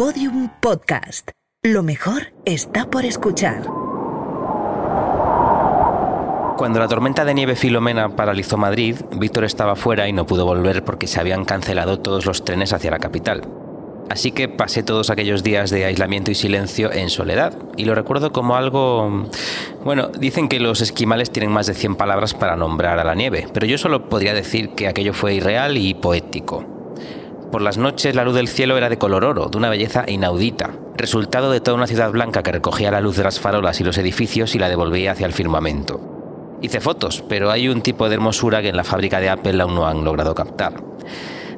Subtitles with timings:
[0.00, 1.28] Podium Podcast.
[1.62, 3.64] Lo mejor está por escuchar.
[6.56, 10.86] Cuando la tormenta de nieve Filomena paralizó Madrid, Víctor estaba fuera y no pudo volver
[10.86, 13.42] porque se habían cancelado todos los trenes hacia la capital.
[14.08, 17.58] Así que pasé todos aquellos días de aislamiento y silencio en soledad.
[17.76, 19.26] Y lo recuerdo como algo...
[19.84, 23.48] Bueno, dicen que los esquimales tienen más de 100 palabras para nombrar a la nieve,
[23.52, 26.79] pero yo solo podría decir que aquello fue irreal y poético.
[27.50, 30.70] Por las noches la luz del cielo era de color oro, de una belleza inaudita,
[30.96, 33.98] resultado de toda una ciudad blanca que recogía la luz de las farolas y los
[33.98, 36.00] edificios y la devolvía hacia el firmamento.
[36.62, 39.74] Hice fotos, pero hay un tipo de hermosura que en la fábrica de Apple aún
[39.74, 40.74] no han logrado captar.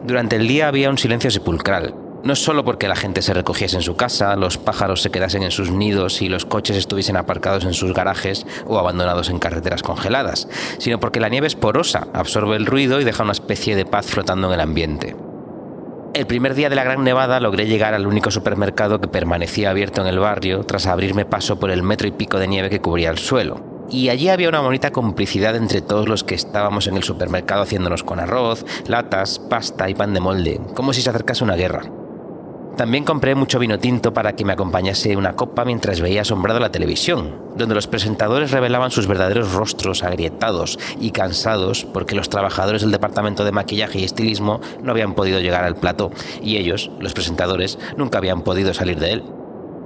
[0.03, 3.83] Durante el día había un silencio sepulcral, no solo porque la gente se recogiese en
[3.83, 7.75] su casa, los pájaros se quedasen en sus nidos y los coches estuviesen aparcados en
[7.75, 12.65] sus garajes o abandonados en carreteras congeladas, sino porque la nieve es porosa, absorbe el
[12.65, 15.17] ruido y deja una especie de paz flotando en el ambiente.
[16.15, 20.03] El primer día de la gran nevada logré llegar al único supermercado que permanecía abierto
[20.03, 23.09] en el barrio tras abrirme paso por el metro y pico de nieve que cubría
[23.09, 23.87] el suelo.
[23.89, 28.03] Y allí había una bonita complicidad entre todos los que estábamos en el supermercado haciéndonos
[28.03, 32.02] con arroz, latas, pasta y pan de molde, como si se acercase una guerra.
[32.77, 36.73] También compré mucho vino tinto para que me acompañase una copa mientras veía asombrado la
[36.73, 42.91] televisión, donde los presentadores revelaban sus verdaderos rostros agrietados y cansados porque los trabajadores del
[42.91, 46.11] departamento de maquillaje y estilismo no habían podido llegar al plató
[46.43, 49.25] y ellos, los presentadores, nunca habían podido salir de él.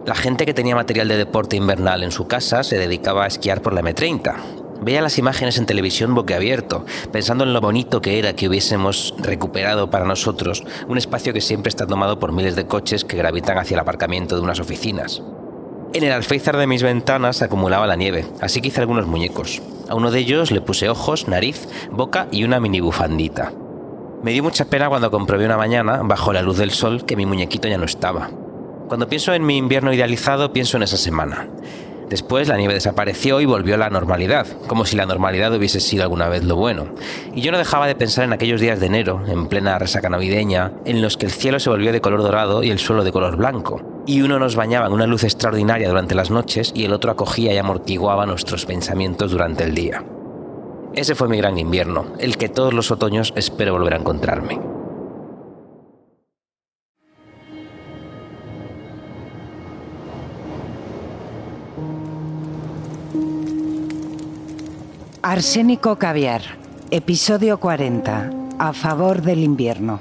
[0.06, 3.62] La gente que tenía material de deporte invernal en su casa se dedicaba a esquiar
[3.62, 4.36] por la M30,
[4.82, 9.90] Veía las imágenes en televisión boquiabierto, pensando en lo bonito que era que hubiésemos recuperado
[9.90, 13.74] para nosotros un espacio que siempre está tomado por miles de coches que gravitan hacia
[13.74, 15.22] el aparcamiento de unas oficinas.
[15.92, 19.62] En el alféizar de mis ventanas acumulaba la nieve, así que hice algunos muñecos.
[19.88, 23.52] A uno de ellos le puse ojos, nariz, boca y una mini bufandita.
[24.22, 27.26] Me dio mucha pena cuando comprobé una mañana, bajo la luz del sol, que mi
[27.26, 28.30] muñequito ya no estaba.
[28.88, 31.48] Cuando pienso en mi invierno idealizado, pienso en esa semana.
[32.08, 36.04] Después la nieve desapareció y volvió a la normalidad, como si la normalidad hubiese sido
[36.04, 36.86] alguna vez lo bueno.
[37.34, 40.72] Y yo no dejaba de pensar en aquellos días de enero, en plena resaca navideña,
[40.84, 43.36] en los que el cielo se volvió de color dorado y el suelo de color
[43.36, 43.82] blanco.
[44.06, 47.52] Y uno nos bañaba en una luz extraordinaria durante las noches y el otro acogía
[47.52, 50.04] y amortiguaba nuestros pensamientos durante el día.
[50.94, 54.75] Ese fue mi gran invierno, el que todos los otoños espero volver a encontrarme.
[65.30, 66.42] Arsénico Caviar,
[66.92, 69.98] episodio 40, a favor del invierno.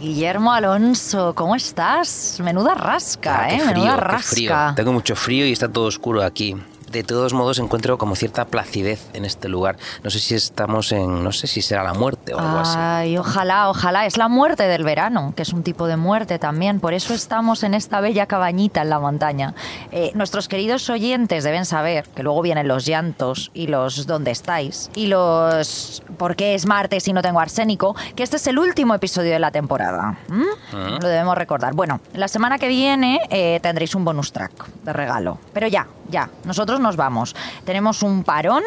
[0.00, 2.40] Guillermo Alonso, ¿cómo estás?
[2.42, 3.60] Menuda rasca, Ah, qué ¿eh?
[3.60, 4.30] frío, Menuda qué rasca.
[4.34, 4.54] frío.
[4.74, 6.56] Tengo mucho frío y está todo oscuro aquí.
[6.90, 9.76] De todos modos encuentro como cierta placidez en este lugar.
[10.02, 12.76] No sé si estamos en, no sé si será la muerte o algo así.
[12.76, 14.06] Ay, ojalá, ojalá.
[14.06, 16.80] Es la muerte del verano, que es un tipo de muerte también.
[16.80, 19.54] Por eso estamos en esta bella cabañita en la montaña.
[19.92, 24.90] Eh, nuestros queridos oyentes deben saber que luego vienen los llantos y los ¿dónde estáis?
[24.96, 27.94] Y los ¿por qué es martes y no tengo arsénico?
[28.16, 30.18] Que este es el último episodio de la temporada.
[30.28, 30.98] Ah.
[31.00, 31.72] Lo debemos recordar.
[31.72, 35.38] Bueno, la semana que viene eh, tendréis un bonus track de regalo.
[35.52, 37.36] Pero ya, ya, nosotros nos vamos.
[37.64, 38.62] Tenemos un parón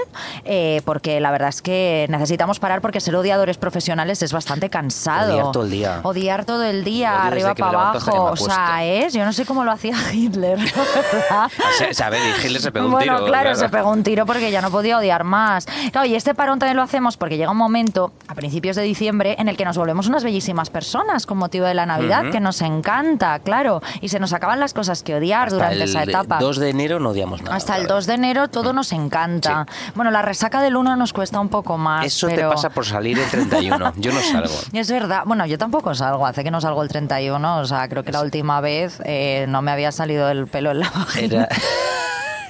[0.46, 5.34] eh, porque la verdad es que necesitamos parar porque ser odiadores profesionales es bastante cansado.
[5.34, 6.00] Odiar todo el día.
[6.04, 8.32] Odiar todo el día, Odio arriba para abajo.
[8.32, 11.52] O sea, es, yo no sé cómo lo hacía Hitler, verdad.
[11.92, 13.28] Sabe, Hitler se pegó un bueno, tiro.
[13.28, 15.66] claro, se pegó un tiro porque ya no podía odiar más.
[15.92, 19.36] Claro, y este parón también lo hacemos porque llega un momento, a principios de diciembre,
[19.40, 22.62] en el que nos volvemos unas bellísimas personas con motivo de la Navidad, que nos
[22.62, 23.82] encanta, claro.
[24.02, 26.40] Y se nos acaban las cosas que odiar Hasta durante el esa etapa.
[26.40, 27.56] 2 de enero no odiamos nada.
[27.56, 27.96] Hasta el claro.
[28.04, 29.66] 2 de enero todo nos encanta.
[29.96, 32.06] Bueno, la resaca del 1 nos cuesta un poco más.
[32.06, 32.50] Eso pero...
[32.50, 33.94] te pasa por salir el 31.
[33.96, 34.54] Yo no salgo.
[34.74, 35.24] Es verdad.
[35.26, 36.26] Bueno, yo tampoco salgo.
[36.28, 37.60] Hace que no salgo el 31.
[37.60, 40.80] O sea, creo que la última vez eh, no me había salido el pelo en
[40.82, 41.48] la vagina.
[41.50, 41.50] Era...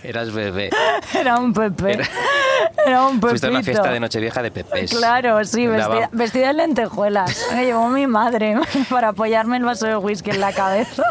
[0.01, 0.69] Eras bebé.
[1.13, 1.93] Era un pepe.
[1.93, 2.07] Era-
[2.85, 3.19] Era, un.
[3.21, 4.91] Fuiste a una fiesta de Nochevieja de pepes.
[4.91, 7.47] Claro, sí, vestida, vestida de lentejuelas.
[7.53, 8.57] Me llevó mi madre
[8.89, 11.03] para apoyarme el vaso de whisky en la cabeza.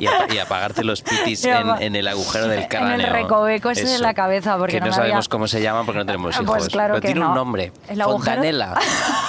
[0.00, 3.12] Y, a- y apagarte los pitis en, en el agujero del en el cráneo.
[3.12, 4.02] recoveco ese de Eso.
[4.02, 6.46] la cabeza, porque que no no, sabemos había- cómo se llaman porque no tenemos hijos.
[6.46, 7.28] Pues claro Pero que tiene no.
[7.28, 7.72] un nombre.
[7.88, 8.02] ¿El?
[8.02, 8.74] Fontanela,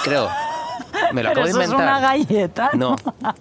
[0.04, 0.28] creo.
[1.12, 1.88] Me lo acabo de eso es inventar.
[1.98, 2.70] una galleta.
[2.74, 2.96] No,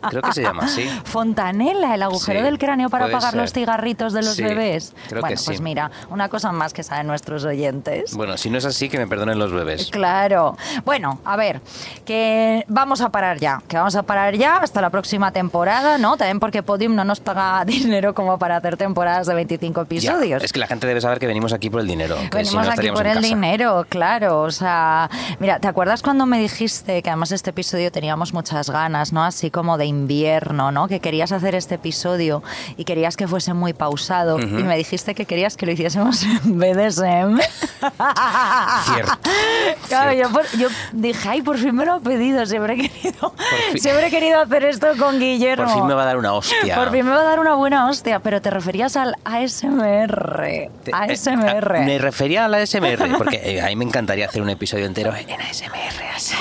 [0.10, 0.88] creo que se llama así.
[1.06, 3.42] Fontanela, el agujero Sí, del cráneo para apagar ser.
[3.42, 4.94] los cigarritos de los Sí, bebés.
[5.08, 5.64] creo bueno, que pues sí.
[5.64, 8.14] mira, una cosa más que saben nuestros oyentes.
[8.16, 9.90] Bueno, si no es así, que me perdonen los bebés.
[9.92, 10.58] Claro.
[10.86, 11.62] Bueno, a ver,
[12.06, 16.18] que vamos a parar ya, que vamos a parar ya hasta la próxima temporada, ¿no?
[16.18, 20.44] También porque Podium no nos paga dinero como para hacer temporadas de 25 Ya, episodios.
[20.44, 22.16] es que la gente debe saber que venimos aquí por el dinero.
[22.32, 23.28] Que si Venimos no aquí por el casa.
[23.28, 24.42] dinero, claro.
[24.42, 25.10] O sea,
[25.40, 29.24] mira, ¿te acuerdas cuando me dijiste que además este episodio teníamos muchas ganas, ¿no?
[29.24, 30.90] Así como de invierno, ¿no?
[30.90, 32.44] Que querías hacer este episodio
[32.76, 36.60] y querías que fuese muy pausado y me dijiste que querías que lo hiciésemos en
[36.60, 37.40] BDSM.
[38.84, 39.14] Cierto.
[39.88, 40.14] Claro, cierto.
[40.14, 43.34] yo, por- yo dije, ay, por fin me lo ha pedido, siempre he querido,
[43.78, 45.64] siempre he querido hacer esto con Guillermo.
[45.64, 46.76] Por fin me va a dar una hostia.
[46.76, 50.70] Por fin me va a dar una buena hostia, pero te referías al ASMR.
[50.84, 51.76] Te- ASMR.
[51.78, 54.86] eh, me refería a la ASMR, porque eh, a mí me encantaría hacer un episodio
[54.86, 56.04] entero en ASMR.
[56.16, 56.36] así.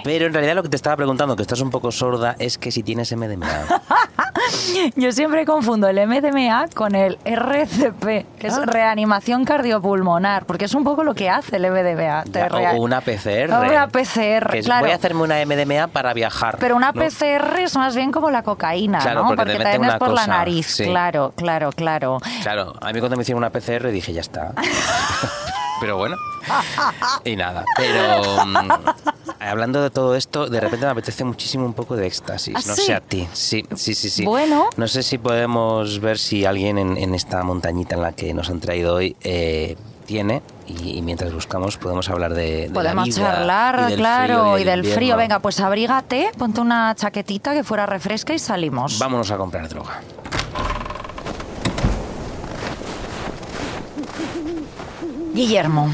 [0.04, 2.70] Pero en realidad lo que te estaba preguntando, que estás un poco sorda, es que
[2.70, 3.48] si tienes MDMA.
[4.96, 8.64] Yo siempre confundo el MDMA con el RCP, que es Ah.
[8.66, 12.24] reanimación cardiopulmonar, porque es un poco lo que hace el MDMA.
[12.24, 13.52] te Ya, rea- o una PCR.
[13.52, 14.82] O una PCR, que es, claro.
[14.84, 16.56] Voy a hacerme una MDMA para viajar.
[16.58, 17.00] Pero una ¿no?
[17.00, 19.28] PCR es más bien como la cocaína, Claro, ¿no?
[19.28, 20.66] porque te meten también es una por la cosa, nariz.
[20.66, 20.84] sí.
[20.84, 22.18] Claro, claro, claro.
[22.42, 24.52] Claro, a mí cuando me hicieron una PCR dije, ya está.
[25.80, 26.16] Pero bueno.
[27.24, 27.64] Y nada.
[27.76, 28.68] Pero mm,
[29.40, 32.54] hablando de todo esto, de repente me apetece muchísimo un poco de éxtasis.
[32.56, 32.82] ¿Ah, no sí?
[32.82, 33.26] sé a ti.
[33.32, 34.24] Sí, sí, sí, sí.
[34.24, 34.68] Bueno.
[34.76, 38.50] No sé si podemos ver si alguien en, en esta montañita en la que nos
[38.50, 39.76] han traído hoy eh,
[40.06, 40.42] tiene.
[40.66, 44.40] Y, y mientras buscamos podemos hablar de, de la Podemos vida charlar, y del claro,
[44.42, 45.16] frío y del frío.
[45.16, 48.98] Venga, pues abrígate, ponte una chaquetita que fuera refresca y salimos.
[48.98, 50.00] Vámonos a comprar droga.
[55.32, 55.88] Guillermo,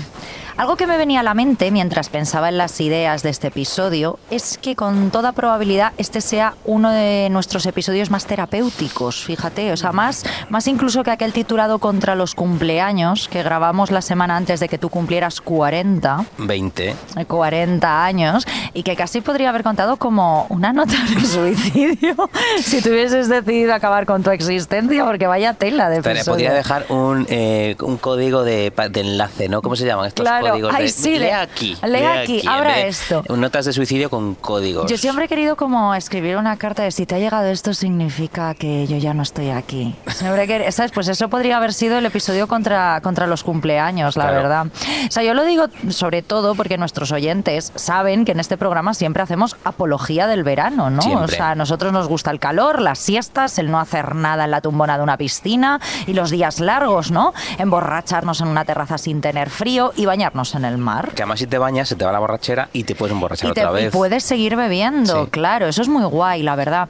[0.56, 4.18] algo que me venía a la mente mientras pensaba en las ideas de este episodio
[4.30, 9.76] es que con toda probabilidad este sea uno de nuestros episodios más terapéuticos, fíjate, o
[9.76, 14.60] sea, más, más incluso que aquel titulado Contra los cumpleaños que grabamos la semana antes
[14.60, 16.24] de que tú cumplieras 40.
[16.38, 16.96] 20.
[17.26, 22.30] 40 años y que casi podría haber contado como una nota de suicidio
[22.60, 26.32] si tú hubieses decidido acabar con tu existencia, porque vaya tela de Te episodio.
[26.32, 29.60] podría dejar un, eh, un código de, enlace, ¿no?
[29.62, 30.45] ¿Cómo se llaman estos Claro.
[30.50, 30.74] Códigos?
[30.74, 31.76] Ay, de, sí, lee aquí.
[31.82, 33.22] lee aquí, de esto.
[33.28, 34.90] Notas de suicidio con códigos.
[34.90, 38.54] Yo siempre he querido como escribir una carta de si te ha llegado esto significa
[38.54, 39.94] que yo ya no estoy aquí.
[40.08, 40.92] Siempre querido- ¿sabes?
[40.92, 44.36] Pues eso podría haber sido el episodio contra, contra los cumpleaños, la Claro.
[44.38, 44.66] verdad.
[45.08, 48.94] O sea, yo lo digo sobre todo porque nuestros oyentes saben que en este programa
[48.94, 51.02] siempre hacemos apología del verano, ¿no?
[51.02, 51.24] Siempre.
[51.24, 54.50] O sea, a nosotros nos gusta el calor, las siestas, el no hacer nada en
[54.50, 57.32] la tumbona de una piscina y los días largos, ¿no?
[57.58, 61.12] Emborracharnos en una terraza sin tener frío y bañarnos en el mar.
[61.14, 63.54] Que además si te bañas se te va la borrachera y te puedes emborrachar Y,
[63.54, 63.92] te- otra y vez.
[63.92, 65.30] puedes seguir bebiendo, Sí.
[65.30, 66.88] claro, eso es muy guay, la verdad.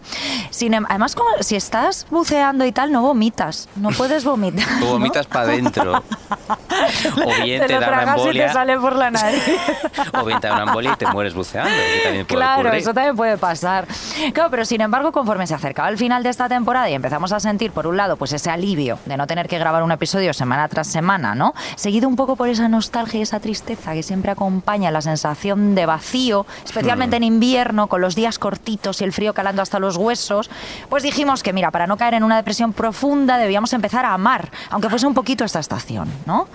[0.51, 4.67] Sin, em- además, como si estás buceando y tal, no vomitas, no puedes vomitar.
[4.81, 4.93] Tú ¿no?
[4.93, 6.03] vomitas para adentro.
[7.25, 9.43] o bien te, lo da una y te sale por la nariz.
[10.21, 11.71] o bien te da una embolia y te mueres buceando.
[11.71, 12.81] Que también puede Claro, ocurrir.
[12.81, 13.87] eso también puede pasar.
[14.33, 17.41] Claro, pero sin embargo, conforme se acercaba el final de esta temporada y empezamos a
[17.41, 20.69] sentir, por un lado, pues ese alivio de no tener que grabar un episodio semana
[20.69, 21.55] tras semana, ¿no?
[21.77, 25.87] Seguido un poco por esa nostalgia y esa tristeza que siempre acompaña la sensación de
[25.87, 30.51] vacío, especialmente en invierno, con los días cortitos y el frío calando hasta los huesos,
[30.89, 34.51] pues dijimos que, mira, para no caer en una depresión profunda, debíamos empezar a amar,
[34.71, 36.49] aunque fuese un poquito esta estación, ¿no?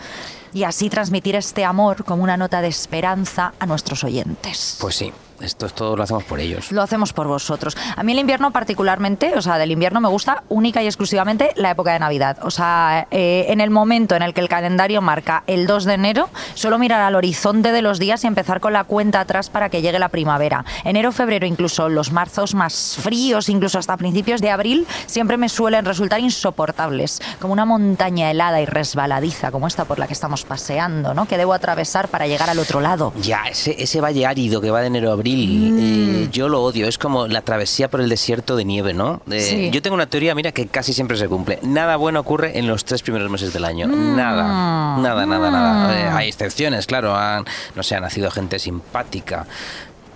[0.54, 4.78] Y así transmitir este amor como una nota de esperanza a nuestros oyentes.
[4.82, 5.14] Pues sí,
[5.44, 6.72] esto es todo lo hacemos por ellos.
[6.72, 7.78] Lo hacemos por vosotros.
[7.96, 11.72] A mí el invierno particularmente, o sea, del invierno me gusta única y exclusivamente la
[11.72, 12.38] época de Navidad.
[12.44, 15.94] O sea, eh, en el momento en el que el calendario marca el 2 de
[15.94, 19.70] enero, solo mirar al horizonte de los días y empezar con la cuenta atrás para
[19.70, 20.66] que llegue la primavera.
[20.84, 25.86] Enero, febrero, incluso los marzos más fríos, incluso hasta principios de abril, siempre me suelen
[25.86, 27.22] resultar insoportables.
[27.40, 31.26] Como una montaña helada y resbaladiza, como esta por la que estamos paseando, ¿no?
[31.26, 33.14] Que debo atravesar para llegar al otro lado.
[33.22, 35.80] Ya, ese, ese valle árido que va de enero a abril, Mm.
[35.80, 36.88] eh, yo lo odio.
[36.88, 39.22] Es como la travesía por el desierto de nieve, ¿no?
[39.30, 39.70] Eh, Sí.
[39.72, 41.60] Yo tengo una teoría, mira, que casi siempre se cumple.
[41.62, 43.88] Nada bueno ocurre en los tres primeros meses del año.
[43.88, 44.16] Mm.
[44.16, 46.00] Nada, nada, nada, nada.
[46.00, 47.16] Eh, hay excepciones, claro.
[47.16, 47.46] Han,
[47.76, 49.46] no sé, ha nacido gente simpática.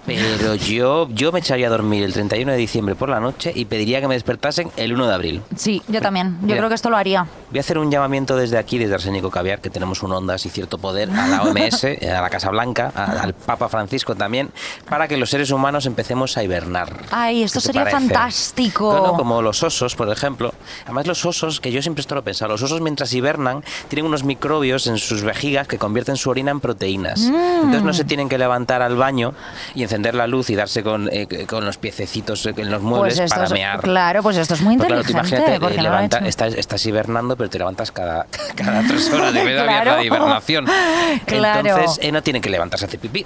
[0.05, 3.65] Pero yo, yo me echaría a dormir el 31 de diciembre por la noche y
[3.65, 5.41] pediría que me despertasen el 1 de abril.
[5.55, 6.37] Sí, yo también.
[6.41, 6.57] Yo Mira.
[6.57, 7.25] creo que esto lo haría.
[7.49, 10.49] Voy a hacer un llamamiento desde aquí, desde Arsénico Caviar, que tenemos un ondas y
[10.49, 11.83] cierto poder, a la OMS,
[12.15, 14.51] a la Casa Blanca, a- al Papa Francisco también,
[14.87, 17.01] para que los seres humanos empecemos a hibernar.
[17.11, 18.91] Ay, esto ¿Qué te sería fantástico.
[18.91, 20.53] Bueno, como los osos, por ejemplo.
[20.83, 24.05] Además, los osos, que yo siempre esto lo he pensado, los osos mientras hibernan tienen
[24.05, 27.21] unos microbios en sus vejigas que convierten su orina en proteínas.
[27.21, 27.33] Mm.
[27.35, 29.33] Entonces no se tienen que levantar al baño
[29.73, 33.31] y encender la luz y darse con, eh, con los piececitos en los muebles Pues
[33.31, 33.79] para es- mear.
[33.81, 35.35] Claro, pues esto es muy claro, tú inteligente.
[35.35, 36.25] imagínate, porque eh, no levanta- hecho.
[36.27, 38.25] estás, estás hibernando, pero te levantas cada,
[38.55, 39.95] cada tres horas de Claro.
[39.97, 40.65] de hibernación.
[41.25, 41.67] Claro.
[41.69, 43.25] Entonces, eh, no tienen que levantarse a hacer pipí.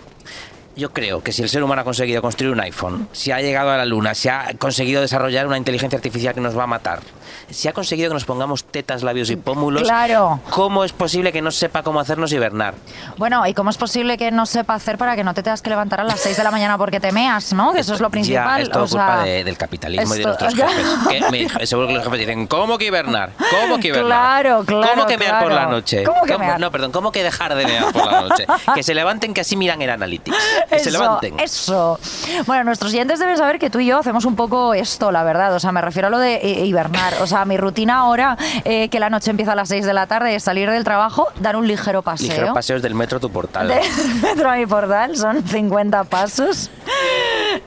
[0.79, 3.69] Yo creo que si el ser humano ha conseguido construir un iPhone, si ha llegado
[3.71, 7.01] a la luna, si ha conseguido desarrollar una inteligencia artificial que nos va a matar,
[7.50, 10.39] si ha conseguido que nos pongamos tetas, labios y pómulos, Claro.
[10.51, 12.75] ¿cómo es posible que no sepa cómo hacernos hibernar?
[13.17, 15.69] Bueno, ¿y cómo es posible que no sepa hacer para que no te tengas que
[15.69, 17.74] levantar a las 6 de la mañana porque te meas, ¿no?
[17.74, 18.59] Que eso es lo principal.
[18.59, 21.50] Ya, es todo o culpa sea, de- del capitalismo y de nuestros jefes.
[21.59, 23.31] Que seguro que los jefes dicen, ¿cómo que hibernar?
[23.51, 24.07] ¿Cómo que hibernar?
[24.43, 26.03] Claro, claro, ¿Cómo que mear por la noche?
[26.03, 26.57] ¿Cómo que mear?
[26.57, 28.45] No, perdón, ¿cómo que dejar de mear por la noche?
[28.74, 30.38] que se levanten, que así miran el Analytics.
[30.70, 31.40] Que se Eso, levanten.
[31.40, 32.00] eso.
[32.46, 35.54] Bueno, nuestros oyentes deben saber que tú y yo hacemos un poco esto, la verdad.
[35.56, 37.14] O sea, me refiero a lo de eh, hibernar.
[37.22, 40.08] O sea, mi rutina ahora, eh, que la noche empieza a las 6 de la
[40.08, 42.28] tarde, es salir del trabajo, dar un ligero paseo.
[42.30, 43.68] Ligeros paseos del metro a tu portal.
[43.68, 43.82] de
[44.22, 46.70] metro a mi portal, son 50 pasos.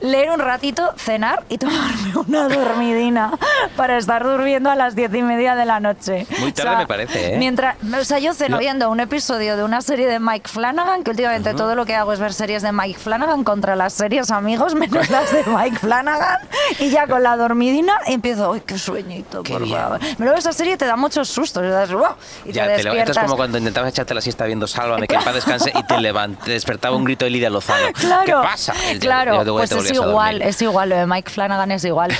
[0.01, 3.31] Leer un ratito, cenar y tomarme una dormidina
[3.75, 6.25] para estar durmiendo a las diez y media de la noche.
[6.39, 7.37] Muy tarde me parece, ¿eh?
[7.37, 11.11] Mientras, o sea, yo ceno viendo un episodio de una serie de Mike Flanagan, que
[11.11, 14.75] últimamente todo lo que hago es ver series de Mike Flanagan contra las series amigos,
[14.83, 16.39] menos las de Mike Flanagan,
[16.79, 19.43] y ya con la dormidina empiezo, ¡ay, qué sueñito!
[19.43, 19.99] Qué por favor".
[20.17, 22.03] Me luego esa serie te da muchos sustos, y, das, "Wow",
[22.45, 23.23] y Ya, te te lo- esto es despiertas.
[23.23, 26.37] como cuando intentabas echarte la siesta viendo Sálvame, que en paz descanse y te levant-
[26.43, 27.87] te despertaba un grito de Lidia Lozano.
[27.93, 28.73] Claro, ¿Qué pasa?
[28.99, 32.11] Claro, pues es igual, es igual, lo de Mike Flanagan es igual.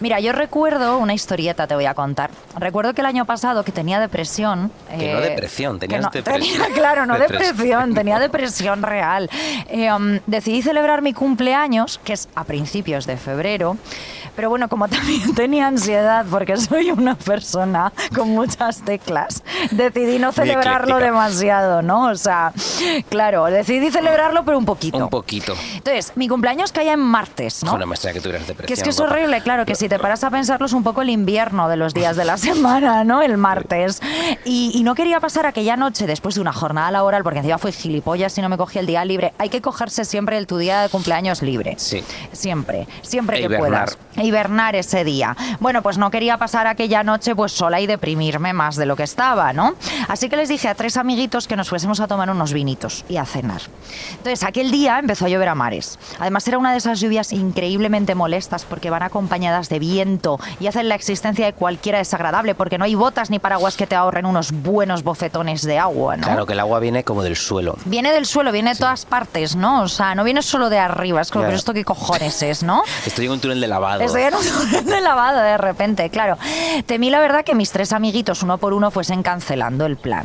[0.00, 2.30] Mira, yo recuerdo una historieta, te voy a contar.
[2.58, 4.70] Recuerdo que el año pasado que tenía depresión.
[4.90, 6.58] Que no eh, depresión, que tenías no- depresión.
[6.62, 7.56] tenía- claro, no Depresión.
[7.56, 9.30] depresión, tenía depresión real.
[9.68, 9.88] Eh,
[10.26, 13.76] decidí celebrar mi cumpleaños, que es a principios de febrero.
[14.34, 20.32] Pero bueno, como también tenía ansiedad porque soy una persona con muchas teclas, decidí no
[20.32, 22.06] celebrarlo demasiado, ¿no?
[22.06, 22.52] O sea,
[23.08, 24.98] claro, decidí celebrarlo pero un poquito.
[24.98, 25.54] Un poquito.
[25.74, 27.76] Entonces, mi cumpleaños caía en martes, ¿no?
[27.86, 28.66] Me extraña que depresión.
[28.66, 29.12] Que es que es guapa.
[29.14, 31.94] horrible, claro, que si te paras a pensarlo es un poco el invierno de los
[31.94, 33.22] días de la semana, ¿no?
[33.22, 34.00] El martes.
[34.44, 37.72] Y, y no quería pasar aquella noche después de una jornada laboral, porque encima fue
[37.72, 39.32] gilipollas si no me cogía el día libre.
[39.38, 41.74] Hay que cogerse siempre el tu día de cumpleaños libre.
[41.78, 42.02] Sí.
[42.32, 43.68] Siempre, siempre E que hibernar.
[43.70, 43.98] puedas.
[44.22, 45.36] Hibernar ese día.
[45.60, 49.02] Bueno, pues no quería pasar aquella noche pues sola y deprimirme más de lo que
[49.02, 49.74] estaba, ¿no?
[50.08, 53.16] Así que les dije a tres amiguitos que nos fuésemos a tomar unos vinitos y
[53.16, 53.60] a cenar.
[54.10, 55.98] Entonces, aquel día empezó a llover a mares.
[56.18, 60.88] Además, era una de esas lluvias increíblemente molestas porque van acompañadas de viento y hacen
[60.88, 64.52] la existencia de cualquiera desagradable porque no hay botas ni paraguas que te ahorren unos
[64.52, 66.24] buenos bofetones de agua, ¿no?
[66.26, 67.76] Claro, que el agua viene como del suelo.
[67.84, 69.82] Viene del suelo, viene de todas partes, ¿no?
[69.82, 71.20] O sea, no viene solo de arriba.
[71.20, 71.48] Es como, Ya.
[71.48, 72.82] pero esto qué cojones es, ¿no?
[73.06, 74.00] Estoy en un túnel de lavado.
[74.16, 76.36] Estoy en un de lavado de repente, claro.
[76.86, 80.24] Temí la verdad que mis tres amiguitos uno por uno fuesen cancelando el plan.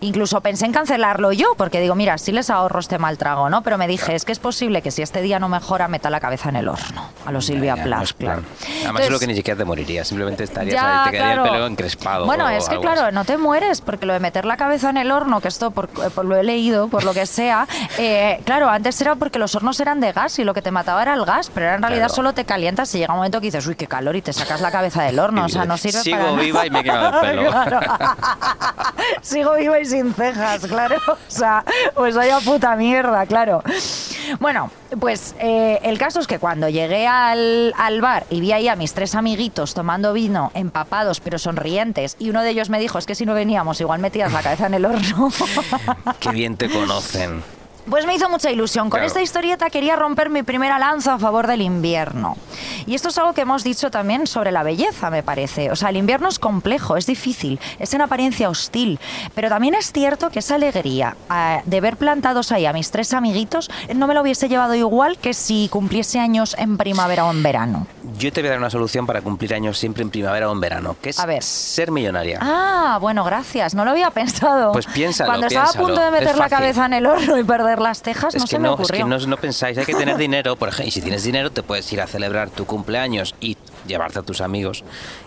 [0.00, 3.62] Incluso pensé en cancelarlo yo, porque digo, mira, sí les ahorro este mal trago, ¿no?
[3.62, 6.20] Pero me dije, es que es posible que si este día no mejora, meta la
[6.20, 7.04] cabeza en el horno.
[7.26, 8.42] A lo Silvia Ya, ya, Plath, no es claro.
[8.42, 10.08] Además, Entonces, es lo que ni siquiera te morirías.
[10.08, 11.44] Simplemente estarías ya, ahí, te quedaría claro.
[11.46, 12.26] el pelo encrespado.
[12.26, 13.14] Bueno, es que claro, así.
[13.14, 15.88] no te mueres, porque lo de meter la cabeza en el horno, que esto por,
[15.88, 17.66] por lo he leído, por lo que sea,
[17.98, 21.02] eh, claro, antes era porque los hornos eran de gas y lo que te mataba
[21.02, 22.14] era el gas, pero en realidad Claro.
[22.14, 24.60] solo te calientas y llega un momento que dices, uy, qué calor, y te sacas
[24.60, 26.42] la cabeza del horno, o sea, no sirve Sigo para nada.
[26.42, 27.50] viva y me he quemado el pelo.
[27.50, 27.80] Claro.
[29.22, 30.96] Sigo viva y sin cejas, claro.
[31.06, 33.62] O sea, pues vaya puta mierda, claro.
[34.40, 38.68] Bueno, pues eh, el caso es que cuando llegué al, al bar y vi ahí
[38.68, 42.98] a mis tres amiguitos tomando vino, empapados pero sonrientes, y uno de ellos me dijo,
[42.98, 45.30] es que si no veníamos, igual metías la cabeza en el horno.
[46.20, 47.42] Qué bien te conocen.
[47.88, 48.84] Pues me hizo mucha ilusión.
[48.84, 49.06] Con Claro.
[49.06, 52.36] esta historieta quería romper mi primera lanza a favor del invierno.
[52.86, 55.70] Y esto es algo que hemos dicho también sobre la belleza, me parece.
[55.70, 59.00] O sea, el invierno es complejo, es difícil, es en apariencia hostil.
[59.34, 63.12] Pero también es cierto que esa alegría eh, de ver plantados ahí a mis tres
[63.14, 67.42] amiguitos no me lo hubiese llevado igual que si cumpliese años en primavera o en
[67.42, 67.86] verano.
[68.18, 70.60] Yo te voy a dar una solución para cumplir años siempre en primavera o en
[70.60, 71.42] verano, que es A ver.
[71.42, 72.38] ser millonaria.
[72.42, 73.74] Ah, bueno, gracias.
[73.74, 74.72] No lo había pensado.
[74.72, 77.69] Pues piénsalo, Cuando estaba a punto de meter la cabeza en el horno y perder
[77.78, 79.94] las tejas, es no que se me no, es que no, no pensáis, hay que
[79.94, 83.34] tener dinero, por ejemplo, y si tienes dinero te puedes ir a celebrar tu cumpleaños
[83.40, 83.56] y
[83.86, 84.84] llevarte a tus amigos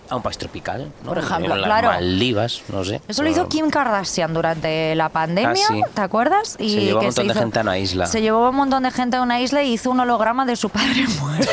[0.10, 1.10] a un país tropical, ¿no?
[1.10, 1.88] Por ejemplo, en las claro.
[1.89, 3.01] Maldivas, no sé.
[3.07, 5.81] Eso lo hizo Kim Kardashian durante la pandemia, Ah, sí.
[5.93, 6.50] ¿te acuerdas?
[6.60, 8.05] Se llevó a un montón de gente a una isla.
[8.05, 10.69] Se llevó un montón de gente a una isla y hizo un holograma de su
[10.69, 11.50] padre muerto.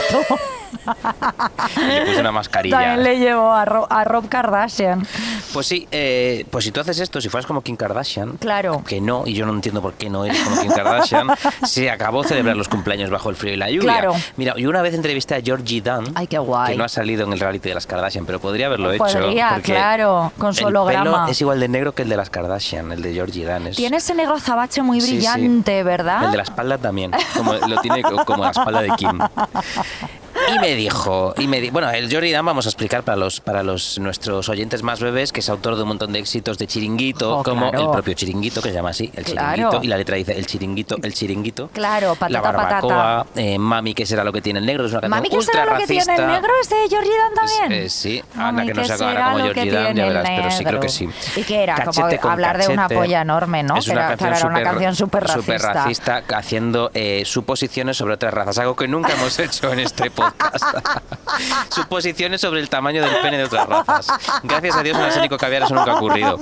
[1.76, 2.76] Y le puso una mascarilla.
[2.78, 5.07] También le llevó a, Ro- a Rob Kardashian.
[5.52, 8.83] Pues sí, eh, pues si tú haces esto, si fueras como Kim Kardashian, Claro.
[8.87, 11.28] que no, y yo no entiendo por qué no eres como Kim Kardashian,
[11.66, 13.80] se acabó celebrar los cumpleaños bajo el frío y la lluvia.
[13.92, 14.14] Claro.
[14.37, 16.73] Mira, yo una vez entrevisté a Georgie Dunn, Ay, qué guay.
[16.73, 19.04] que no ha salido en el reality de las Kardashian, pero podría haberlo hecho.
[19.04, 21.04] Podría, claro, con su el holograma.
[21.04, 23.97] pelo es igual de negro que el de las Kardashian, el de Georgie es- Tiene
[23.97, 25.14] ese negro azabache muy Sí, sí.
[25.16, 26.25] brillante, ¿verdad?
[26.25, 29.18] El de la espalda también, como, lo tiene co- como la espalda de Kim.
[30.54, 33.40] y me dijo, y me di- bueno, el Jordi Dan vamos a explicar para los
[33.40, 36.66] para los nuestros oyentes más bebés que es autor de un montón de éxitos de
[36.66, 37.87] Chiringuito, Oh, como claro.
[37.87, 39.54] el propio Chiringuito que se llama así, el Claro.
[39.56, 41.68] Chiringuito y la letra dice el Chiringuito, el Chiringuito.
[41.73, 44.87] Claro, la patata, barbacoa, eh, Mami, ¿qué será lo que tiene el negro?
[44.87, 46.50] Es una canción Mami, ¿qué ultra será lo que tiene el negro?
[46.62, 47.82] ¿Es de Georgie Dan también?
[47.85, 50.64] Eh, sí, Mami, que no ¿qué se acabará como que Dan, ya verás, pero sí
[50.64, 51.09] creo que sí.
[51.37, 51.75] ¿Y qué era?
[51.76, 53.76] Cachete hablar de una polla enorme, ¿no?
[53.76, 55.73] Es una era, canción una súper- canción súper súper racista.
[56.20, 60.29] racista haciendo eh, suposiciones sobre otras razas, algo que nunca hemos hecho en este podcast.
[61.70, 64.06] suposiciones sobre el tamaño del pene de otras razas.
[64.42, 66.38] Gracias a Dios en Arsénico Caviar eso nunca ha ocurrido.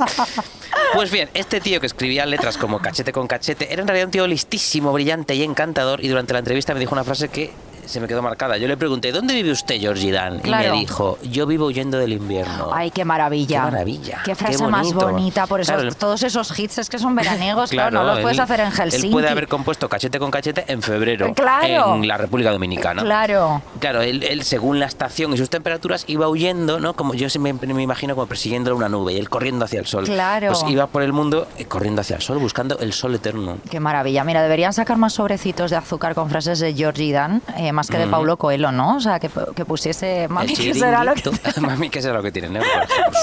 [0.94, 4.12] Pues bien, este tío que escribía letras como cachete con cachete era en realidad un
[4.12, 7.52] tío listísimo, brillante y encantador y durante la entrevista me dijo una frase que
[7.88, 8.56] se me quedó marcada.
[8.58, 10.40] Yo le pregunté, ¿dónde vive usted, Georgie Dan?
[10.40, 10.68] Claro.
[10.68, 12.70] Y me dijo, yo vivo huyendo del invierno.
[12.72, 13.64] Ay, qué maravilla.
[13.64, 15.46] Qué maravilla, Qué frase qué más bonita.
[15.46, 18.60] Por eso Claro, todos esos hits es que son veraniegos, claro, no los puedes hacer
[18.60, 19.06] en Helsinki.
[19.06, 21.94] Él puede haber compuesto cachete con cachete en febrero Claro.
[21.94, 23.02] en la República Dominicana.
[23.02, 23.62] Claro.
[23.80, 26.94] Claro, él, él, según la estación y sus temperaturas iba huyendo, ¿no?
[26.94, 30.04] Como yo siempre me imagino como persiguiendo una nube y él corriendo hacia el sol.
[30.04, 30.48] Claro.
[30.48, 33.58] Pues iba por el mundo eh, corriendo hacia el sol, buscando el sol eterno.
[33.70, 34.24] Qué maravilla.
[34.24, 37.96] Mira, deberían sacar más sobrecitos de azúcar con frases de Georgie Dan, eh, más que
[37.96, 38.96] de Paulo Coelho, ¿no?
[38.96, 40.26] O sea, que, que pusiese...
[40.28, 41.22] Mami, El ¿qué será lo que.
[41.60, 42.68] Mami, ¿qué será lo que tiene negro?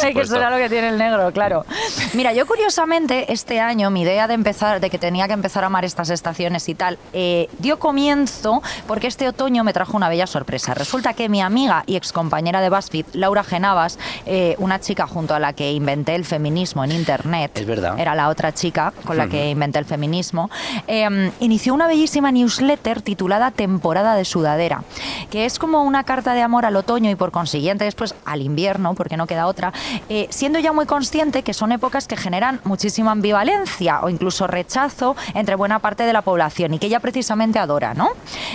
[0.02, 1.66] Por que será lo que tiene el negro, claro.
[2.14, 5.68] Mira, yo curiosamente este año mi idea de empezar, de que tenía que empezar a
[5.68, 10.26] amar estas estaciones y tal, eh, dio comienzo porque este otoño me trajo una bella
[10.26, 10.74] sorpresa.
[10.74, 15.40] Resulta que mi amiga y excompañera de BuzzFeed, Laura Genavas, eh, una chica junto a
[15.40, 18.00] la que inventé el feminismo en internet, Es verdad.
[18.00, 20.50] era la otra chica con la que inventé el feminismo,
[20.88, 24.84] eh, inició una bellísima newsletter titulada Temporada de Sudadera,
[25.32, 28.94] que es como una carta de amor al otoño y por consiguiente después al invierno,
[28.94, 29.74] porque no queda otra,
[30.08, 35.16] eh, siendo ya muy consciente que son épocas que generan muchísima ambivalencia o incluso rechazo
[35.34, 38.10] entre buena parte de la población y que ella precisamente adora, ¿no?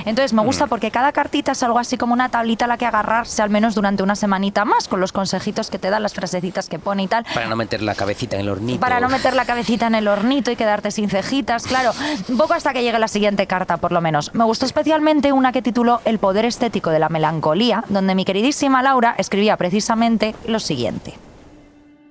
[0.04, 2.86] Entonces me gusta porque cada cartita es algo así como una tablita a la que
[2.86, 6.68] agarrarse al menos durante una semanita más, con los consejitos que te dan, las frasecitas
[6.68, 7.24] que pone y tal.
[7.34, 8.78] Para no meter la cabecita en el hornito.
[8.78, 11.90] Para no meter la cabecita en el hornito y quedarte sin cejitas, claro.
[12.28, 14.32] Un poco hasta que llegue la siguiente carta, por lo menos.
[14.34, 15.62] Me gustó especialmente una que
[16.04, 21.14] El poder estético de la melancolía, donde mi queridísima Laura escribía precisamente lo siguiente.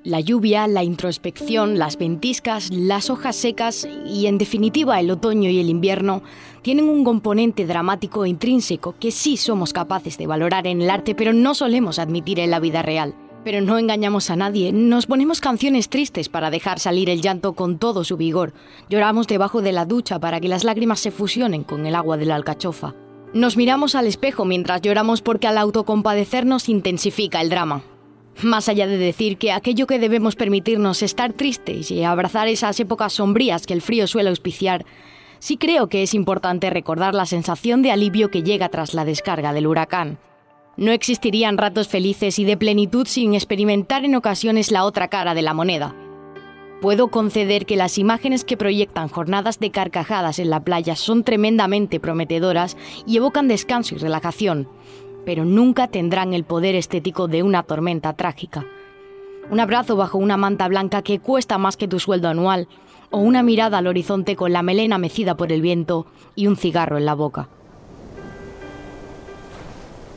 [0.04, 5.60] La lluvia, la introspección, las ventiscas, las hojas secas y en definitiva el otoño y
[5.60, 6.24] el invierno
[6.64, 11.14] tienen un componente dramático e intrínseco que sí somos capaces de valorar en el arte
[11.14, 13.14] pero no solemos admitir en la vida real.
[13.44, 17.78] Pero no engañamos a nadie, nos ponemos canciones tristes para dejar salir el llanto con
[17.78, 18.54] todo su vigor,
[18.90, 22.26] lloramos debajo de la ducha para que las lágrimas se fusionen con el agua de
[22.26, 22.96] la alcachofa.
[23.34, 27.84] Nos miramos al espejo mientras lloramos porque al autocompadecernos intensifica el drama.
[28.42, 33.14] Más allá de decir que aquello que debemos permitirnos estar tristes y abrazar esas épocas
[33.14, 34.84] sombrías que el frío suele auspiciar,
[35.38, 39.54] sí creo que es importante recordar la sensación de alivio que llega tras la descarga
[39.54, 40.18] del huracán.
[40.76, 45.42] No existirían ratos felices y de plenitud sin experimentar en ocasiones la otra cara de
[45.44, 45.94] la moneda.
[46.82, 52.00] Puedo conceder que las imágenes que proyectan jornadas de carcajadas en la playa son tremendamente
[52.00, 54.70] prometedoras y evocan descanso y relajación,
[55.26, 58.66] pero nunca tendrán el poder estético de una tormenta trágica.
[59.52, 62.70] Un abrazo bajo una manta blanca que cuesta más que tu sueldo anual,
[63.12, 66.98] o una mirada al horizonte con la melena mecida por el viento y un cigarro
[66.98, 67.50] en la boca.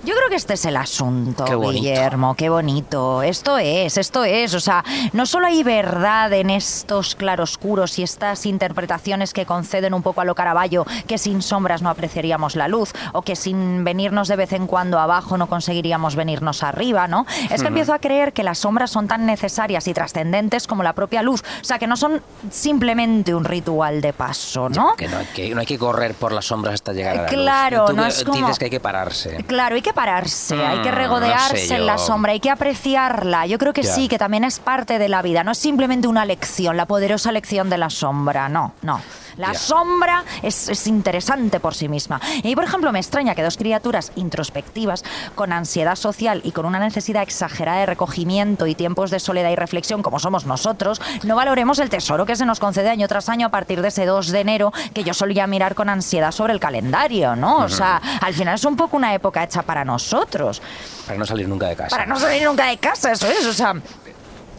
[0.05, 1.55] Yo creo que este es el asunto, Qué.
[1.57, 3.23] Guillermo, qué bonito.
[3.23, 4.53] Esto es, esto es.
[4.55, 10.03] O sea, no solo hay verdad en estos claroscuros y estas interpretaciones que conceden un
[10.03, 14.27] poco a lo Caravaggio, que sin sombras no apreciaríamos la luz, o que sin venirnos
[14.27, 17.25] de vez en cuando abajo no conseguiríamos venirnos arriba, ¿no?
[17.51, 20.95] Es que empiezo a creer que las sombras son tan necesarias y trascendentes como la
[20.95, 21.43] propia luz.
[21.61, 24.95] O sea, que no son simplemente un ritual de paso, ¿no?
[24.97, 27.31] Que no, hay que no hay que correr por las sombras hasta llegar a la
[27.31, 27.41] luz.
[27.41, 29.37] Claro, no que- es como- Dices que hay que pararse.
[29.47, 32.51] Claro, hay que pararse, hay que Mm, regodearse no sé en la sombra, hay que
[32.51, 33.47] apreciarla.
[33.47, 33.95] Yo creo que Ya.
[33.95, 37.33] sí, que también es parte de la vida, no es simplemente una lección, la poderosa
[37.33, 39.01] lección de la sombra, no, no.
[39.37, 42.21] La sombra es, es interesante por sí misma.
[42.43, 46.79] Y por ejemplo, me extraña que dos criaturas introspectivas, con ansiedad social y con una
[46.79, 51.79] necesidad exagerada de recogimiento y tiempos de soledad y reflexión, como somos nosotros, no valoremos
[51.79, 54.41] el tesoro que se nos concede año tras año a partir de ese 2 de
[54.41, 57.59] enero que yo solía mirar con ansiedad sobre el calendario, ¿no?
[57.59, 60.61] O sea, al final es un poco una época hecha para nosotros,
[61.07, 61.97] Para no salir nunca de casa.
[61.97, 63.75] para no salir nunca de casa, eso es, o sea...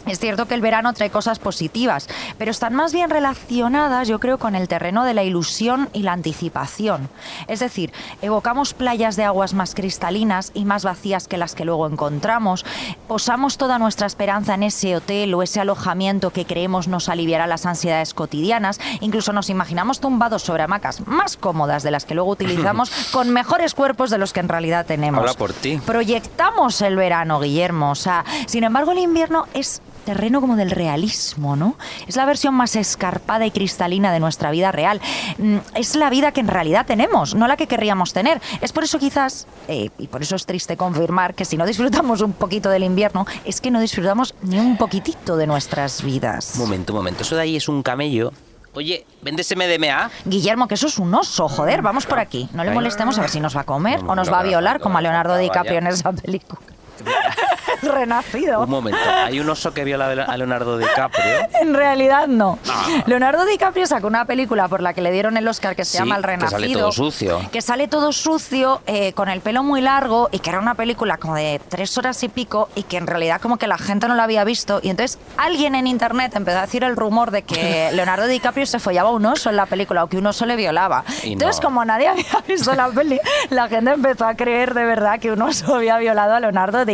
[0.06, 4.38] Es cierto que el verano trae cosas positivas, pero están más bien relacionadas, yo creo,
[4.38, 7.10] con el terreno de la ilusión y la anticipación.
[7.48, 11.88] Es decir, evocamos playas de aguas más cristalinas y más vacías que las que luego
[11.88, 12.66] encontramos,
[13.08, 17.66] posamos toda nuestra esperanza en ese hotel o ese alojamiento que creemos nos aliviará las
[17.66, 22.92] ansiedades cotidianas, incluso nos imaginamos tumbados sobre hamacas más cómodas de las que luego utilizamos,
[23.12, 25.20] con mejores cuerpos de los que en realidad tenemos.
[25.22, 25.80] Habla por ti.
[25.86, 27.92] Proyectamos el verano, Guillermo.
[27.92, 31.76] O sea, sin embargo, el invierno es terreno como del realismo, ¿no?
[32.08, 35.02] Es la versión más escarpada y cristalina de nuestra vida real.
[35.38, 38.42] Mm, Es la vida que en realidad tenemos, no la que querríamos tener.
[38.62, 42.22] Es por eso quizás, eh, y por eso es triste confirmar que si no disfrutamos
[42.22, 46.56] un poquito del invierno, es que no disfrutamos ni un poquitito de nuestras vidas.
[46.58, 47.24] Momento, momento.
[47.24, 48.32] Eso de ahí es un camello.
[48.76, 50.10] Oye, ¿vendes MDMA?
[50.26, 52.50] Guillermo, que eso es un oso, joder, vamos por aquí.
[52.54, 54.80] No le molestemos a ver si nos va a comer o nos va a violar
[54.80, 56.60] como a Leonardo DiCaprio en esa película.
[57.82, 58.62] Renacido.
[58.62, 59.00] Un momento.
[59.26, 61.24] Hay un oso que viola a Leonardo DiCaprio.
[61.64, 62.60] En realidad no.
[62.70, 62.86] Ah.
[63.06, 65.98] Leonardo DiCaprio sacó una película por la que le dieron el Oscar que se Sí,
[66.00, 66.60] llama El que Renacido.
[66.60, 67.42] sale todo sucio.
[67.52, 71.18] Que sale todo sucio, eh, con el pelo muy largo y que era una película
[71.18, 74.16] como de tres horas y pico y que en realidad como que la gente no
[74.16, 74.80] la había visto.
[74.84, 78.80] Y entonces alguien en internet empezó a decir el rumor de que Leonardo DiCaprio se
[78.80, 81.04] follaba a un oso en la película o que un oso le violaba.
[81.24, 81.68] Y entonces no.
[81.70, 85.42] como nadie había visto la peli, la gente empezó a creer de verdad que un
[85.42, 86.93] oso había violado a Leonardo DiCaprio.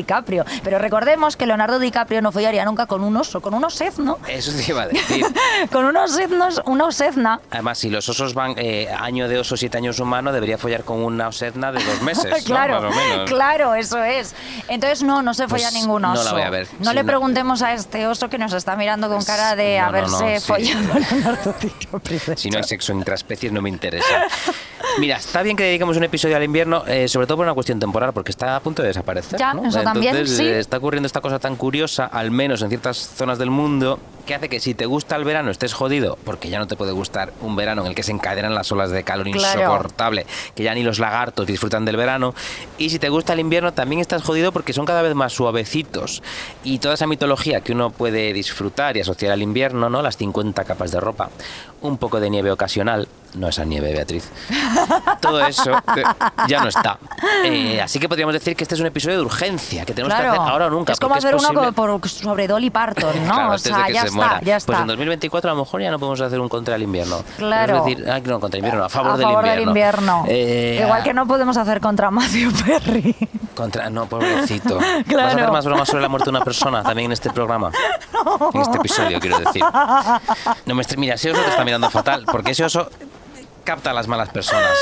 [0.64, 4.18] Pero recordemos que Leonardo DiCaprio no follaría nunca con un oso, con un osezno.
[4.28, 5.26] Eso te iba a decir.
[5.72, 7.40] Con unos etnos, una osezna.
[7.52, 11.04] Además, si los osos van eh, año de oso, siete años humano, debería follar con
[11.04, 12.26] una osedna de dos meses.
[12.26, 12.36] ¿no?
[12.46, 13.30] claro, Más o menos.
[13.30, 14.36] claro, eso es.
[14.68, 16.24] Entonces no, no se folla Pues ningún no oso.
[16.24, 16.68] la voy a ver.
[16.80, 17.08] No Sí, le no.
[17.08, 20.40] preguntemos a este oso que nos está mirando con cara de No, no, haberse no,
[20.40, 20.46] sí.
[20.48, 22.20] follado Leonardo DiCaprio.
[22.38, 24.26] Si no hay sexo intraespecies no me interesa.
[25.00, 27.80] Mira, está bien que dediquemos un episodio al invierno, eh, sobre todo por una cuestión
[27.80, 29.40] temporal, porque está a punto de desaparecer.
[29.40, 29.66] Ya, ¿no?
[29.66, 30.44] eso también, Entonces, sí.
[30.46, 34.36] eh, está ocurriendo esta cosa tan curiosa, al menos en ciertas zonas del mundo, que
[34.36, 37.34] hace que si te gusta el verano estés jodido, porque ya no te puede gustar
[37.42, 39.60] un verano en el que se encadenan las olas de calor Claro.
[39.62, 42.36] insoportable, que ya ni los lagartos disfrutan del verano.
[42.78, 46.22] Y si te gusta el invierno también estás jodido porque son cada vez más suavecitos.
[46.64, 50.04] Y toda esa mitología que uno puede disfrutar y asociar al invierno, ¿no?
[50.04, 51.32] Las 50 capas de ropa,
[51.82, 54.30] un poco de nieve ocasional, no esa nieve, Beatriz.
[55.22, 56.04] Todo eso eh,
[56.48, 56.98] ya no está.
[57.46, 60.34] Eh, así que podríamos decir que este es un episodio de urgencia, que tenemos Claro.
[60.34, 60.94] que hacer ahora o nunca.
[60.94, 63.34] Es como hacer uno por- sobre Dolly Parton, ¿no?
[63.40, 64.68] Claro, o sea, ya se está, ya está.
[64.74, 67.18] Pues en 2024 a lo mejor ya no podemos hacer un contra el invierno.
[67.38, 67.78] Claro.
[67.78, 69.60] Es decir, ay, no, contra el invierno, a favor, a del, favor invierno.
[69.60, 70.24] del invierno.
[70.28, 73.16] Eh, Igual que no podemos hacer contra Matthew Perry.
[73.56, 74.76] Contra, no, pobrecito.
[74.80, 75.28] ¿Vas Claro.
[75.30, 77.72] a hacer más bromas sobre la muerte de una persona también en este programa?
[78.54, 79.64] En este episodio, quiero decir.
[80.66, 82.90] No me mira, ese oso te está mirando fatal, porque ese oso
[83.70, 84.72] capta a las malas personas.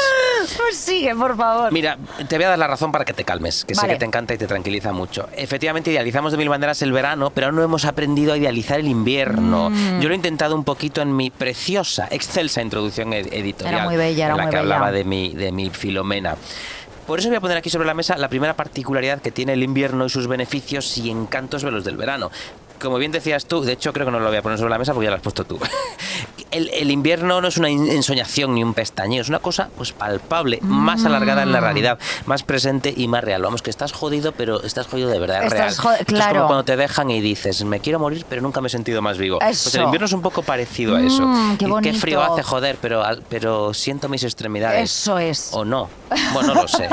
[0.56, 1.74] Pues sigue, por favor.
[1.74, 1.98] Mira,
[2.30, 3.94] te voy a dar la razón para que te calmes, que sé Vale.
[3.94, 5.28] que te encanta y te tranquiliza mucho.
[5.36, 9.70] Efectivamente, idealizamos de mil maneras el verano, pero no hemos aprendido a idealizar el invierno.
[9.70, 10.00] Mm.
[10.00, 13.76] Yo lo he intentado un poquito en mi preciosa, excelsa introducción ed- editorial.
[13.76, 14.76] Era muy bella, era en la muy que bella.
[14.76, 16.38] hablaba de mi, de mi Filomena.
[17.06, 19.64] Por eso voy a poner aquí sobre la mesa la primera particularidad que tiene el
[19.64, 22.32] invierno y sus beneficios y encantos de los del verano.
[22.80, 24.78] Como bien decías tú, de hecho creo que no lo voy a poner sobre la
[24.78, 25.60] mesa porque ya lo has puesto tú.
[26.52, 30.60] El, el invierno no es una ensoñación ni un pestañeo, es una cosa pues palpable,
[30.62, 33.42] más alargada en la realidad, más presente y más real.
[33.42, 35.68] Vamos, que estás jodido, pero estás jodido de verdad, es real.
[35.70, 36.36] Estás jod- Esto es claro.
[36.36, 39.18] como cuando te dejan y dices, me quiero morir, pero nunca me he sentido más
[39.18, 39.40] vivo.
[39.40, 41.24] Pues el invierno es un poco parecido a eso.
[41.26, 44.90] Mm, qué frío hace, joder, pero, pero siento mis extremidades.
[44.92, 45.50] Eso es.
[45.54, 45.90] O no.
[46.34, 46.88] Bueno, no lo sé.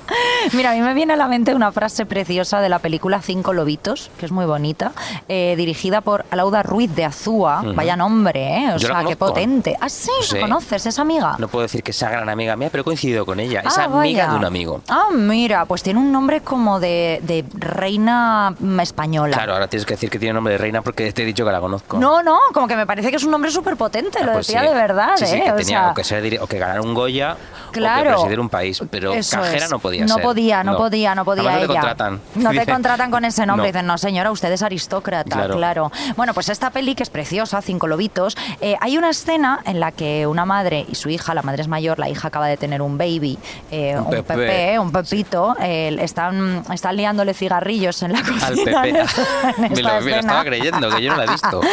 [0.52, 3.52] Mira, a mí me viene a la mente una frase preciosa de la película Cinco
[3.52, 4.92] Lobitos, que es muy bonita,
[5.28, 7.62] eh, dirigida por Alauda Ruiz de Azúa.
[7.74, 8.72] Vaya nombre, ¿eh?
[8.74, 9.76] O Yo la qué potente.
[9.80, 10.34] Ah, sí, Sí.
[10.36, 10.86] ¿la conoces?
[10.86, 11.36] ¿Es amiga?
[11.38, 13.60] No puedo decir que sea gran amiga mía, pero he coincidido con ella.
[13.64, 14.32] Es Ah, amiga vaya.
[14.32, 14.80] de un amigo.
[14.88, 19.36] Ah, mira, pues tiene un nombre como de, de reina mm, española.
[19.36, 21.52] Claro, ahora tienes que decir que tiene nombre de reina porque te he dicho que
[21.52, 21.98] la conozco.
[21.98, 24.46] No, no, como que me parece que es un nombre súper potente, Ah, lo pues
[24.46, 24.68] decía sí.
[24.68, 25.42] de verdad, Sí, sí, ¿eh?
[25.44, 27.36] que O tenía sea, o que ser dir- o que ganar un Goya
[27.68, 28.04] o Claro.
[28.04, 29.70] que presidir un país, pero Eso cajera es.
[29.70, 30.22] no podía no ser.
[30.22, 32.20] Podía, no, podía, no podía Además no te contratan.
[32.34, 33.66] No te contratan con ese nombre.
[33.68, 33.72] No.
[33.72, 35.56] Dicen, no señora, usted es aristócrata, Claro.
[35.56, 35.92] claro.
[36.16, 39.90] Bueno, pues esta peli que es preciosa, Cinco Lobitos, eh, hay una escena en la
[39.90, 42.80] que una madre y su hija, la madre es mayor, la hija acaba de tener
[42.80, 43.36] un baby,
[43.72, 48.46] eh, Un un, pepe, un pepito, eh, están, están liándole cigarrillos en la cocina.
[48.46, 48.88] Al Pepe.
[48.90, 49.22] en esta-
[49.56, 50.18] en me, lo, me lo escena.
[50.20, 51.60] estaba creyendo, que yo no la he visto.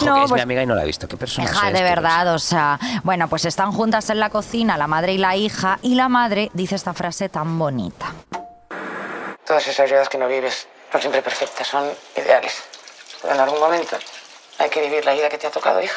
[0.00, 1.06] Jo, No, que es pues- mi amiga y no la he visto.
[1.08, 1.74] ¿Qué persona Hija, es?
[1.74, 5.36] de verdad, o sea, bueno, pues están juntas en la cocina, la madre y la
[5.36, 8.06] hija, y la madre dice esta frase tan bonita.
[9.44, 11.84] Todas esas vidas que no vives son siempre perfectas, son
[12.16, 12.62] ideales.
[13.20, 13.96] Pero en algún momento
[14.58, 15.96] hay que vivir la vida que te ha tocado, hija.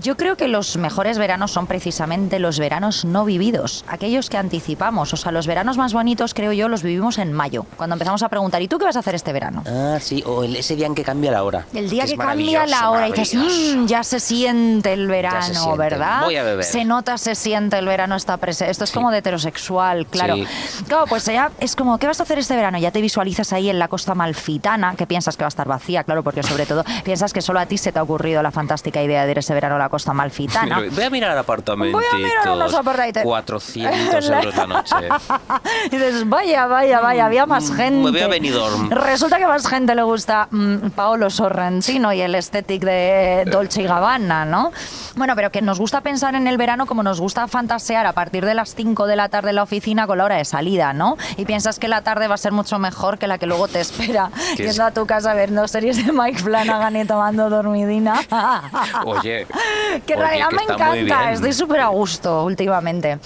[0.00, 5.12] Yo creo que los mejores veranos son precisamente los veranos no vividos, aquellos que anticipamos.
[5.12, 8.28] O sea, los veranos más bonitos, creo yo, los vivimos en mayo, cuando empezamos a
[8.28, 9.64] preguntar, ¿y tú qué vas a hacer este verano?
[9.66, 11.66] Ah, sí, o el- ese día en que cambia la hora.
[11.74, 13.76] El día que cambia la hora y dices, maravilloso.
[13.78, 15.76] "Mm, ya se siente el verano, siente.
[15.78, 16.22] ¿verdad?
[16.24, 16.64] Voy a beber.
[16.64, 18.70] Se nota, se siente el verano está presente.
[18.70, 20.36] Esto es como de heterosexual, claro.
[20.36, 20.46] Sí.
[20.86, 22.78] Claro, pues ya es como, ¿qué vas a hacer este verano?
[22.78, 26.04] Ya te visualizas ahí en la costa malfitana, que piensas que va a estar vacía,
[26.04, 29.02] claro, porque sobre todo piensas que solo a ti se te ha ocurrido la fantástica
[29.02, 30.82] idea de ir ese verano a la costa malfitana.
[30.90, 32.00] Voy a mirar apartamentos.
[32.00, 33.22] Voy a mirar unos apartamentos.
[33.22, 34.96] 400 euros la noche.
[35.86, 38.04] Y dices, vaya, vaya, vaya, había más Mm, gente.
[38.04, 38.90] me voy a Benidorm.
[38.90, 43.86] Resulta que más gente le gusta mm, Paolo Sorrentino y el estético de Dolce y
[43.86, 44.72] Gabbana, ¿no?
[45.16, 48.44] Bueno, pero que nos gusta pensar en el verano como nos gusta fantasear a partir
[48.44, 51.16] de las 5 de la tarde en la oficina con la hora de salida, ¿no?
[51.36, 53.80] Y piensas que la tarde va a ser mucho mejor que la que luego te
[53.80, 58.20] espera Que es- yendo a tu casa viendo series de Mike Flanagan y tomando dormidina.
[59.04, 59.46] Oye,
[60.06, 63.18] Que en realidad que me encanta, estoy súper a gusto últimamente.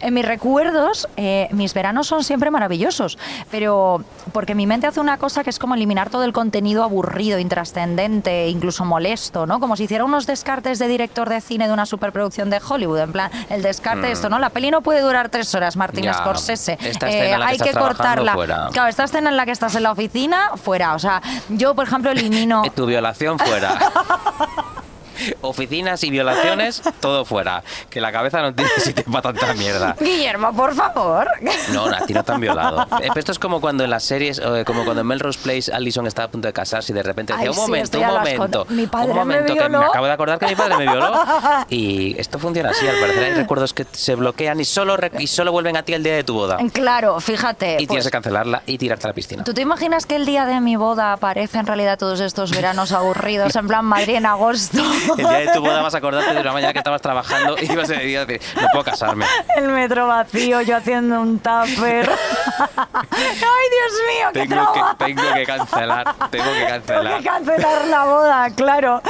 [0.00, 3.18] En mis recuerdos, eh, mis veranos son siempre maravillosos,
[3.50, 7.38] pero porque mi mente hace una cosa que es como eliminar todo el contenido aburrido,
[7.38, 9.60] intrascendente, incluso molesto, ¿no?
[9.60, 13.12] Como si hiciera unos descartes de director de cine de una superproducción de Hollywood, en
[13.12, 14.38] plan, el descarte de esto, ¿no?
[14.38, 16.04] La peli no puede durar tres horas, Martín Mm.
[16.04, 16.78] Ya, Scorsese.
[16.80, 18.32] esta escena en la que hay que trabajando, cortarla.
[18.32, 18.68] fuera.
[18.72, 20.94] Claro, esta escena en la que estás en la oficina, fuera.
[20.94, 21.20] O sea,
[21.50, 22.62] yo, por ejemplo, elimino...
[22.74, 23.78] Tu violación fuera.
[25.40, 27.62] Oficinas y violaciones, todo fuera.
[27.88, 29.96] Que la cabeza no tiene sitio para tanta mierda.
[29.98, 31.28] Guillermo, por favor.
[31.72, 32.86] No, a ti no te han violado.
[33.16, 36.24] Esto es como cuando en las series, eh, como cuando en Melrose Place Allison está
[36.24, 38.66] a punto de casarse y de repente Ay, decía, un sí, momento, un momento.
[38.70, 39.86] Mi padre un me momento, que me violó".
[39.90, 41.12] acabo de acordar que mi padre me violó.
[41.68, 45.52] Y esto funciona así, al parecer hay recuerdos que se bloquean y solo, y solo
[45.52, 46.58] vuelven a ti el día de tu boda.
[46.72, 47.74] Claro, fíjate.
[47.74, 49.44] Y tienes pues, que cancelarla y tirarte a la piscina.
[49.44, 52.92] ¿Tú te imaginas que el día de mi boda aparece en realidad todos estos veranos
[52.92, 54.82] aburridos, en plan Madrid en agosto?
[55.16, 57.74] El día de tu boda vas a acordarte de una mañana que estabas trabajando y
[57.74, 59.26] vas a decir, no puedo casarme.
[59.56, 62.10] El metro vacío, yo haciendo un tupper.
[62.76, 64.28] ¡Ay, Dios mío!
[64.32, 67.18] ¡Qué Tengo que, tengo que cancelar, tengo que Tengo cancelar.
[67.18, 69.02] que cancelar la boda, claro.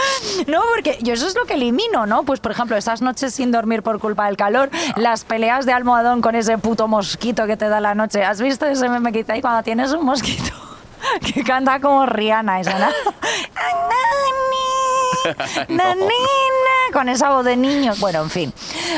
[0.46, 2.24] No, porque yo eso es lo que elimino, ¿no?
[2.24, 6.20] Pues, por ejemplo, esas noches sin dormir por culpa del calor, las peleas de almohadón
[6.20, 8.24] con ese puto mosquito que te da la noche.
[8.24, 10.52] ¿Has visto ese meme que ahí cuando tienes un mosquito
[11.34, 12.90] que canta como Rihanna y suena...
[15.68, 16.11] Nanina,
[16.92, 17.92] con esa voz de niño.
[17.99, 18.53] Bueno, en fin.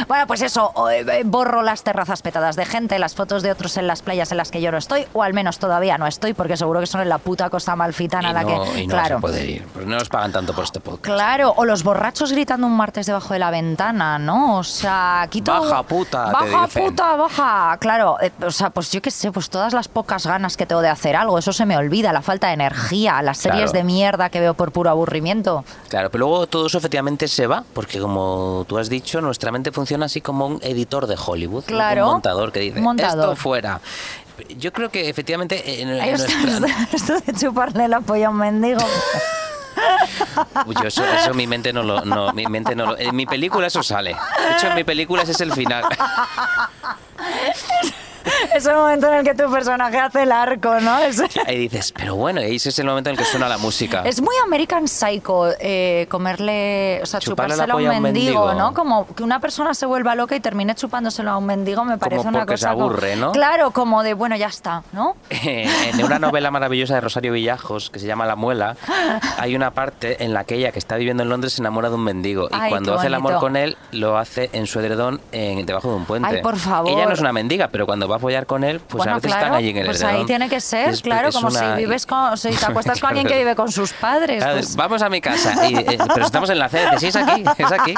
[0.09, 3.77] Bueno, pues eso, eh, eh, borro las terrazas petadas de gente, las fotos de otros
[3.77, 6.33] en las playas en las que yo no estoy, o al menos todavía no estoy,
[6.35, 8.81] porque seguro que son en la puta costa malfitana Y la no, que.
[8.83, 9.21] y no claro.
[9.21, 9.67] poder ir.
[9.73, 11.05] Pues no nos pagan tanto por este podcast.
[11.15, 14.59] Claro, o los borrachos gritando un martes debajo de la ventana, ¿no?
[14.59, 15.53] O sea, quito...
[15.53, 16.85] Baja, puta, te Baja, dicen.
[16.87, 17.77] puta, baja.
[17.79, 20.81] Claro, eh, o sea, pues yo qué sé, pues todas las pocas ganas que tengo
[20.83, 23.73] de hacer algo, eso se me olvida, la falta de energía, las series Claro.
[23.73, 25.65] de mierda que veo por puro aburrimiento.
[25.89, 29.71] Claro, pero luego todo eso efectivamente se va, porque como tú has dicho, nuestra mente
[29.73, 32.07] funciona así como un editor de Hollywood, Claro.
[32.07, 33.25] un montador que dice, montador.
[33.31, 33.81] esto fuera.
[34.59, 38.31] Yo creo que efectivamente en, Ahí en está, nuestra- esto de chuparle la polla a
[38.31, 38.81] un mendigo.
[40.83, 43.67] Yo eso, eso mi mente no lo, no, mi mente no lo- en mi película
[43.67, 44.11] eso sale.
[44.11, 45.85] De hecho en mi película ese es el final.
[48.55, 50.99] es el momento en el que tu personaje hace el arco, ¿no?
[50.99, 53.59] Es, Ahí dices, pero bueno, y ese es el momento en el que suena la
[53.59, 54.03] música.
[54.05, 58.03] es muy American Psycho eh, comerle, o sea, Chuparle chupárselo a un polla a un
[58.03, 58.55] mendigo.
[58.55, 58.75] ¿no?
[58.75, 62.27] Como que una persona se vuelva loca y termine chupándoselo a un mendigo me parece
[62.29, 63.33] una se cosa como- aburre, ¿no?
[63.33, 65.17] Claro, como de, bueno, ya está, ¿no?
[65.31, 68.77] en una novela maravillosa de Rosario Villajos que se llama La Muela,
[69.39, 71.95] hay una parte en la que ella, que está viviendo en Londres, se enamora de
[71.97, 72.49] un mendigo.
[72.51, 75.97] Y cuando hace el amor con él, lo hace en su edredón en- debajo de
[75.97, 76.29] un puente.
[76.29, 76.91] Ay, por favor.
[76.91, 79.15] Ella no es una mendiga, pero cuando va a follar con él, pues bueno, a
[79.17, 80.21] veces claro, están allí en el pues edredón.
[80.21, 83.01] ahí tiene que ser, Es- claro, es como una- si vives con, si te acuestas
[83.01, 84.39] con alguien que vive con sus padres.
[84.39, 87.17] Claro, pues- Vamos a mi casa, y, eh, pero estamos en la sede, sí, es
[87.17, 87.95] aquí, es aquí.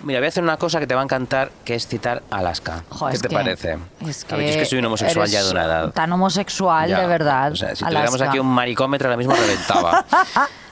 [0.00, 2.84] Mira, voy a hacer una cosa que te va a encantar, que es citar Alaska.
[2.88, 3.76] Jo, ¿Qué te que- parece?
[4.06, 5.90] Es que, A ver, yo es que soy un homosexual ya de una edad.
[5.90, 7.00] Tan homosexual, Ya.
[7.00, 7.52] de verdad.
[7.52, 8.06] O sea, si Alaska.
[8.08, 10.04] tuviéramos aquí un maricómetro ahora mismo reventaba.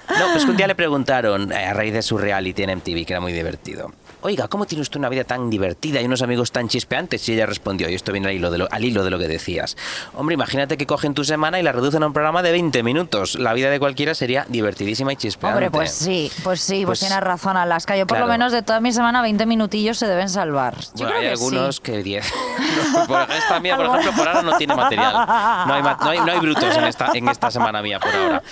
[0.07, 3.14] No, pues un día le preguntaron, eh, a raíz de su reality en MTV, que
[3.14, 3.90] era muy divertido.
[4.26, 7.28] Oiga, ¿cómo tiene usted una vida tan divertida y unos amigos tan chispeantes?
[7.28, 9.28] Y ella respondió, y esto viene al hilo, de lo, al hilo de lo que
[9.28, 9.76] decías.
[10.14, 13.38] Hombre, imagínate que cogen tu semana y la reducen a un programa de 20 minutos.
[13.38, 15.56] La vida de cualquiera sería divertidísima y chispeante.
[15.58, 17.98] Hombre, pues sí, pues sí, pues, Pues, tienes razón, Alaska.
[17.98, 18.26] Yo por claro.
[18.28, 20.74] lo menos de toda mi semana 20 minutillos se deben salvar.
[20.74, 21.82] Yo Bueno, creo hay que algunos sí.
[21.82, 22.32] que 10.
[23.06, 25.12] por esta mía, por ejemplo, por ahora no tiene material.
[25.66, 28.14] No hay, ma- no hay, no hay brutos en esta, en esta semana mía por
[28.16, 28.42] ahora.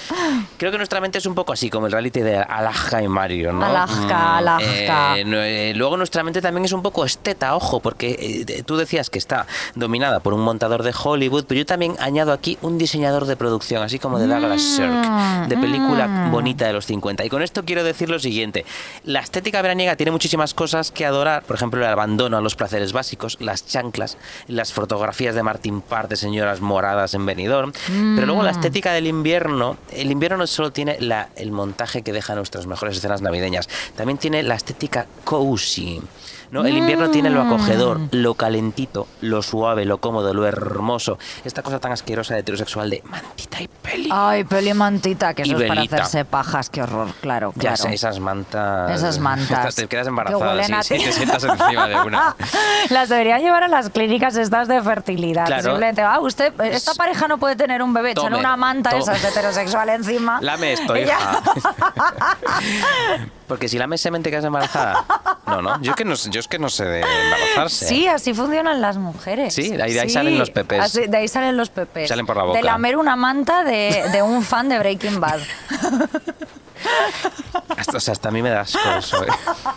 [0.59, 3.55] Creo que nuestra mente es un poco así, como el reality de Alaska y Mario,
[3.55, 3.65] ¿no?
[3.65, 5.17] Alaska, Mm, Alaska.
[5.19, 8.63] eh, no, eh, Eh, luego nuestra mente también es un poco esteta, ojo, porque eh,
[8.65, 9.47] tú decías que está
[9.77, 13.81] dominada por un montador de Hollywood, pero yo también añado aquí un diseñador de producción,
[13.81, 16.33] así como de Douglas Sirk, de película mm.
[16.33, 17.25] bonita de los 50.
[17.25, 18.65] Y con esto quiero decir lo siguiente,
[19.05, 22.93] la estética veraniega tiene muchísimas cosas que adorar, por ejemplo, el abandono a los placeres
[22.93, 27.73] básicos, las chanclas, las fotografías de Martin Parr de señoras moradas en Benidorm,
[28.17, 32.13] pero luego la estética del invierno, el invierno no solo tiene la, el montaje que
[32.13, 35.52] deja nuestras mejores escenas navideñas, también tiene la estética cozy.
[36.53, 36.67] ¿No?
[36.67, 41.19] El invierno tiene lo acogedor, lo calentito, lo suave, lo cómodo, lo hermoso.
[41.45, 44.09] Esta cosa tan asquerosa de heterosexual de mantita y peli.
[44.13, 47.95] Ay, peli mantita, que Y eso es para hacerse pajas, qué horror, claro, Ya sé,
[47.95, 48.91] esas mantas.
[48.91, 49.75] Esas mantas.
[49.75, 52.37] Te quedas Que embarazada, huelen sí, sí, te sientas encima de una.
[52.91, 55.47] Las deberían llevar a las clínicas estas de fertilidad.
[55.47, 55.63] Claro.
[55.63, 59.29] Simplemente, ah, usted, esta pareja no puede tener un bebé, echan una manta esas de
[59.29, 60.39] heterosexual encima.
[60.43, 61.43] Lame esto, Y hija.
[63.53, 65.05] Porque si lames semen te quedas embarazada.
[65.45, 65.83] No, no.
[65.83, 67.87] Yo que no, sé- yo es que no sé de embarazarse.
[67.87, 69.53] Sí, así funcionan las mujeres.
[69.53, 70.81] Sí, de ahí- de ahí salen los pepes.
[70.81, 72.09] Así- de ahí salen los pepes.
[72.09, 72.59] Salen por la boca.
[72.59, 75.41] De lamer una manta de, de un fan de Breaking Bad.
[77.77, 79.23] Hasta, o sea, hasta a mí me das eso.
[79.25, 79.29] ¿eh?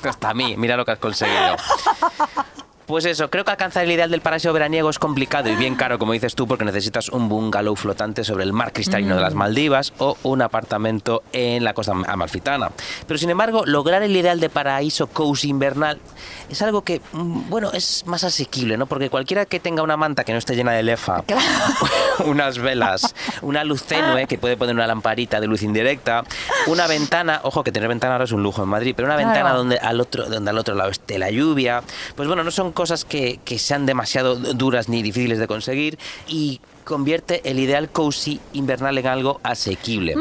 [0.03, 0.55] Hasta a mí.
[0.55, 1.57] Mira lo que has conseguido.
[2.85, 5.97] Pues eso, creo que alcanzar el ideal del paraíso veraniego es complicado y bien caro,
[5.97, 9.91] como dices tú, porque necesitas un bungalow flotante sobre el mar cristalino de las Maldivas
[9.97, 12.69] o un apartamento en la costa amalfitana.
[13.07, 15.99] Pero sin embargo, lograr el ideal de paraíso cozy invernal
[16.49, 18.85] es algo que, mm, bueno, es más asequible, ¿no?
[18.85, 21.23] Porque cualquiera que tenga una manta que no esté llena de lefa,
[22.25, 26.23] unas velas, una luz tenue que puede poner una lamparita de luz indirecta,
[26.67, 29.29] una ventana, ojo que tener ventana ahora es un lujo en Madrid, pero una Claro.
[29.29, 31.81] ventana donde al otro donde al otro lado esté la lluvia,
[32.15, 36.61] pues bueno, no son cosas que, que sean demasiado duras ni difíciles de conseguir y
[36.83, 40.15] convierte el ideal cozy invernal en algo asequible.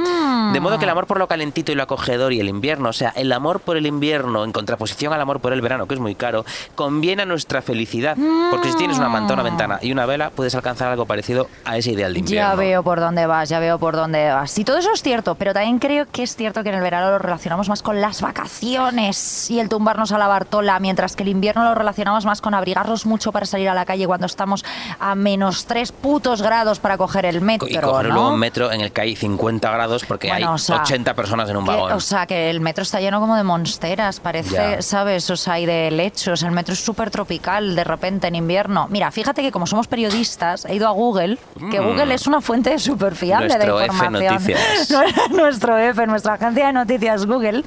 [0.52, 2.92] De modo que el amor por lo calentito y lo acogedor y el invierno, o
[2.92, 6.00] sea, el amor por el invierno en contraposición al amor por el verano, que es
[6.00, 8.16] muy caro, conviene a nuestra felicidad.
[8.50, 11.76] Porque si tienes una manta, una ventana y una vela, puedes alcanzar algo parecido a
[11.76, 12.50] ese ideal de invierno.
[12.50, 14.50] Ya veo por dónde vas, ya veo por dónde vas.
[14.50, 17.10] Sí, todo eso es cierto, pero también creo que es cierto que en el verano
[17.10, 21.28] lo relacionamos más con las vacaciones y el tumbarnos a la Bartola, mientras que el
[21.28, 24.64] invierno lo relacionamos más con abrigarnos mucho para salir a la calle cuando estamos
[24.98, 27.68] a menos tres putos grados para coger el metro.
[27.68, 28.14] y coger ¿no?
[28.14, 31.14] luego un metro en el que hay 50 grados porque Bueno, hay o sea, 80
[31.14, 31.92] personas en un que- vagón.
[31.92, 34.82] o sea, que el metro está lleno como de monsteras, parece, Ya.
[34.82, 35.28] ¿sabes?
[35.30, 36.42] O sea, y de lechos.
[36.42, 38.86] El metro es súper tropical de repente en invierno.
[38.90, 41.38] Mira, fíjate que como somos periodistas, he ido a Google,
[41.70, 41.84] que Mm.
[41.84, 44.32] Google es una fuente súper fiable de Nuestro F información.
[44.34, 44.90] Noticias.
[45.30, 47.64] Nuestro F, nuestra agencia de noticias Google.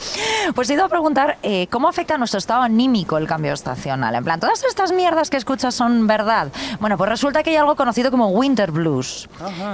[0.56, 4.16] Pues he ido a preguntar eh, cómo afecta a nuestro estado anímico el cambio estacional.
[4.16, 6.48] En plan, ¿todas estas mierdas que escuchas son verdad?
[6.80, 9.30] Bueno, pues resulta que hay algo conocido como winter blues,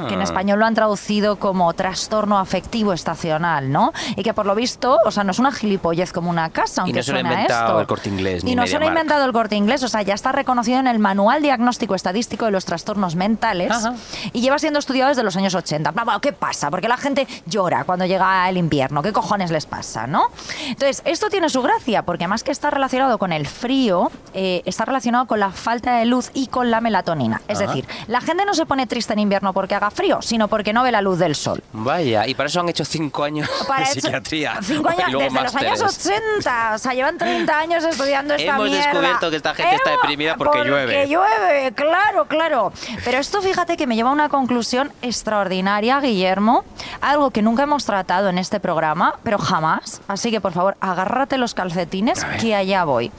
[0.07, 3.93] que en español lo han traducido como trastorno afectivo estacional, ¿no?
[4.17, 6.89] Y que por lo visto, o sea, no es una gilipollez como una casa, Y
[6.89, 7.79] aunque no se lo ha inventado esto.
[7.81, 10.01] el Corte Inglés, Y ni no se lo ha inventado el corte inglés, o sea,
[10.01, 13.93] ya está reconocido en el Manual Diagnóstico Estadístico de los Trastornos Mentales Ajá.
[14.33, 15.91] y lleva siendo estudiado desde los años 80.
[15.91, 16.69] Bla, bla, ¿Qué pasa?
[16.71, 19.01] Porque la gente llora cuando llega el invierno.
[19.03, 20.07] ¿Qué cojones les pasa?
[20.07, 20.27] ¿no?
[20.67, 24.85] Entonces, esto tiene su gracia, porque más que está relacionado con el frío, eh, está
[24.85, 27.41] relacionado con la falta de luz y con la melatonina.
[27.47, 27.67] Es Ajá.
[27.67, 30.81] decir, la gente no se pone triste en invierno porque haga frío, sino porque no
[30.83, 31.61] ve la luz del sol.
[31.73, 34.59] Vaya, y para eso han hecho cinco años Para psiquiatría.
[34.61, 36.23] Cinco años, luego desde los años másteres.
[36.41, 36.71] 80.
[36.75, 38.85] O sea, llevan 30 años estudiando esta Hemos mierda.
[38.87, 40.93] descubierto que esta gente está Hemos- deprimida porque llueve.
[40.93, 42.73] Porque llueve, claro, claro.
[43.05, 46.63] Pero esto, fíjate que me lleva a una conclusión extraordinaria, Guillermo.
[47.01, 50.01] Algo que nunca hemos tratado en este programa, pero jamás.
[50.07, 53.11] Así que, por favor, agárrate los calcetines, que allá voy.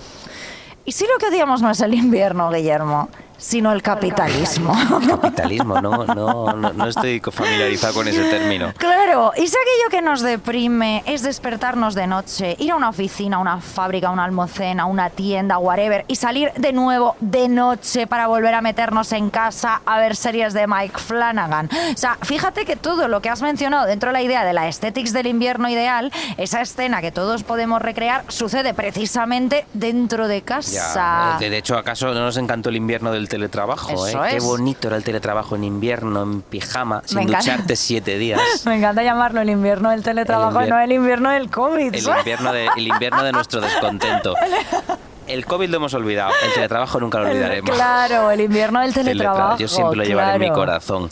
[0.85, 4.75] Y si lo que odiamos no es el invierno, Guillermo, sino el capitalismo.
[5.09, 8.73] Capitalismo, no, no, no, no estoy familiarizado con ese término.
[8.77, 13.37] Claro, y si aquello que nos deprime es despertarnos de noche, ir a una oficina,
[13.37, 17.49] a una fábrica, a un almacén, a una tienda, whatever, y salir de nuevo de
[17.49, 21.69] noche para volver a meternos en casa a ver series de Mike Flanagan.
[21.95, 24.63] O sea, fíjate que todo lo que has mencionado dentro de la idea de la
[24.63, 31.37] aesthetics del invierno ideal, esa escena que todos podemos recrear, sucede precisamente dentro de casa.
[31.41, 33.93] Ya, de hecho, ¿acaso no nos encantó el invierno del teletrabajo?
[34.07, 34.29] Eso eh?
[34.31, 34.45] Qué es.
[34.45, 37.39] bonito era el teletrabajo en invierno, en pijama, sin Me encanta.
[37.41, 38.41] ducharte siete días.
[38.67, 41.95] Me encanta llamarlo el invierno del teletrabajo, El invier- no el invierno del COVID.
[41.95, 44.35] El invierno, de, el invierno de nuestro descontento.
[45.27, 47.71] El COVID lo hemos olvidado, el teletrabajo nunca lo olvidaremos.
[47.71, 49.57] Claro, el invierno del teletrabajo.
[49.59, 50.61] Yo siempre lo llevaré en mi claro.
[50.61, 51.11] corazón.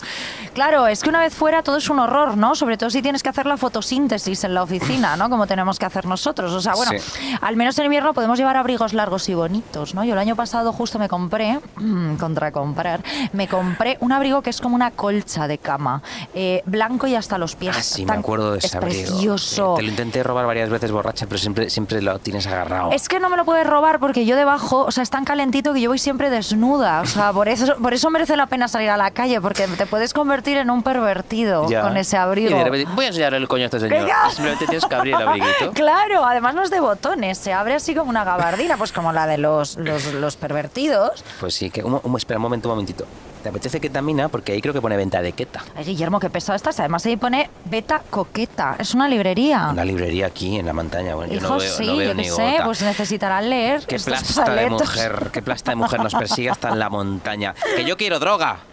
[0.53, 2.55] Claro, es que una vez fuera todo es un horror, ¿no?
[2.55, 5.31] Sobre todo si tienes que hacer la fotosíntesis en la oficina, ¿no?
[5.31, 6.53] Como tenemos que hacer nosotros.
[6.53, 7.35] O sea, bueno, Sí.
[7.41, 10.05] al menos en invierno podemos llevar abrigos largos y bonitos, ¿no?
[10.05, 11.59] Yo el año pasado justo me compré,
[12.21, 16.03] contra comprar, me compré un abrigo que es como una colcha de cama,
[16.35, 17.75] eh, blanco y hasta los pies.
[17.79, 19.07] Ah, sí, me acuerdo de ese Es abrigo.
[19.11, 19.75] precioso.
[19.77, 22.91] Sí, Te lo intenté robar varias veces borracha, pero siempre, siempre lo tienes agarrado.
[22.93, 25.73] Es que no me lo puedes robar porque yo debajo, o sea, es tan calentito
[25.73, 27.01] que yo voy siempre desnuda.
[27.01, 29.87] O sea, por eso, por eso merece la pena salir a la calle, porque te
[29.87, 31.81] puedes convertir en un pervertido Ya.
[31.81, 32.51] con ese abrigo.
[32.51, 34.07] Y de repente, voy a enseñarle el coño a este señor.
[34.29, 35.73] Simplemente tienes que abrir el abriguito.
[35.73, 39.27] Claro, además no es de botones, se abre así como una gabardina, pues como la
[39.27, 41.25] de los, los, los pervertidos.
[41.41, 43.07] Pues sí, que un, un- espera un momento, un momentito.
[43.43, 44.29] ¿Te apetece ketamina?
[44.29, 45.65] Porque ahí creo que pone venta de keta.
[45.75, 46.79] Ay, Guillermo, qué pesado estás.
[46.79, 49.69] Además ahí pone Beta Coqueta, es una librería.
[49.71, 51.15] Una librería aquí en la montaña.
[51.17, 52.65] Bueno, yo Hijo, no veo, sí, no veo yo ni sé, gota.
[52.65, 56.69] pues necesitarán leer Qué estos plasta de mujer, qué plasta de mujer nos persigue hasta
[56.69, 57.55] en la montaña.
[57.77, 58.59] ¡Que yo quiero droga!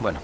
[0.00, 0.20] Bueno,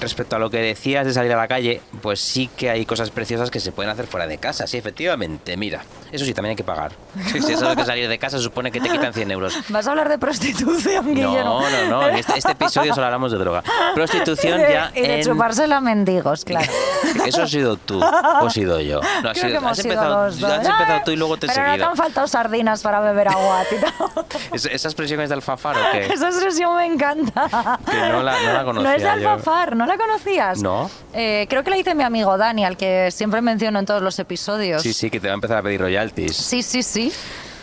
[0.00, 3.10] respecto a lo que decías de salir a la calle, pues sí que hay cosas
[3.10, 5.56] preciosas que se pueden hacer fuera de casa, sí, efectivamente.
[5.56, 6.92] Mira, eso sí, también hay que pagar.
[7.30, 9.54] Si eso de que salir de casa supone que te quitan 100 euros.
[9.68, 11.60] ¿Vas a hablar de prostitución, Guillermo?
[11.62, 12.08] No, no, no.
[12.08, 13.62] En este, este episodio solo hablamos de droga.
[13.94, 15.22] Prostitución ya y de en...
[15.24, 16.70] chupársela a mendigos, claro.
[17.26, 19.00] Eso has sido tú o has sido yo.
[19.22, 21.70] No, has sido- has empezado, has empezado tú y luego te he Pero no te
[21.72, 21.90] seguido.
[21.90, 23.62] han faltado sardinas para beber agua.
[24.52, 26.06] ¿Es- ¿Esa expresión es de alfafar o qué?
[26.12, 27.78] Esa expresión me encanta.
[27.90, 29.28] Que no la, no la conocía No es de yo.
[29.74, 30.62] ¿No la conocías?
[30.62, 30.90] No.
[31.14, 34.18] Eh, creo que la dice mi amigo Dani, al que siempre menciono en todos los
[34.18, 34.82] episodios.
[34.82, 36.36] Sí, sí, que te va a empezar a pedir royalties.
[36.36, 37.12] Sí, sí, sí.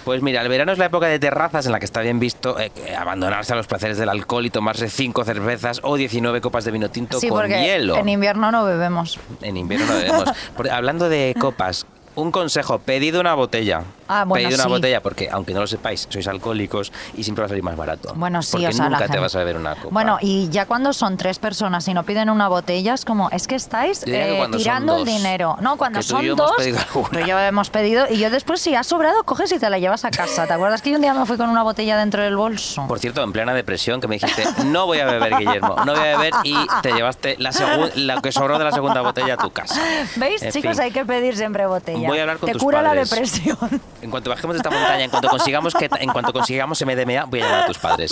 [0.05, 2.57] Pues mira, el verano es la época de terrazas en la que está bien visto
[2.59, 6.71] eh, abandonarse a los placeres del alcohol y tomarse cinco cervezas o 19 copas de
[6.71, 7.95] vino tinto Sí, con porque hielo.
[7.97, 9.19] en invierno no bebemos.
[9.41, 10.29] En invierno no bebemos.
[10.71, 11.85] Hablando de copas,
[12.15, 13.83] un consejo, pedid una botella.
[14.11, 14.69] Ah, bueno, pedid una sí.
[14.69, 18.13] botella porque, aunque no lo sepáis, sois alcohólicos y siempre va a salir más barato.
[18.15, 19.89] Bueno, sí, porque o sea, la nunca te vas a beber una copa.
[19.91, 23.47] Bueno, y ya cuando son tres personas y no piden una botella, es como, es
[23.47, 25.57] que estáis que eh, son tirando el dinero.
[25.61, 26.51] No, cuando Que son yo dos,
[27.27, 30.09] yo hemos pedido, y yo después, si ha sobrado, coges y te la llevas a
[30.11, 30.47] casa.
[30.47, 32.87] ¿Te acuerdas que yo un día me fui con una botella dentro del bolso?
[32.87, 36.01] Por cierto, en plena depresión, que me dijiste, no voy a beber, Guillermo, no voy
[36.07, 39.79] a beber y te llevaste la que sobró de la segunda botella a tu casa.
[40.15, 40.71] ¿Veis, En chicos?
[40.71, 40.81] fin.
[40.81, 42.07] hay que pedir siempre botella.
[42.07, 43.09] Voy a hablar con Te tus cura padres.
[43.11, 43.81] la depresión.
[44.01, 47.41] En cuanto bajemos de esta montaña, en cuanto consigamos que en cuanto consigamos MDMA, voy
[47.41, 48.11] a llamar a tus padres.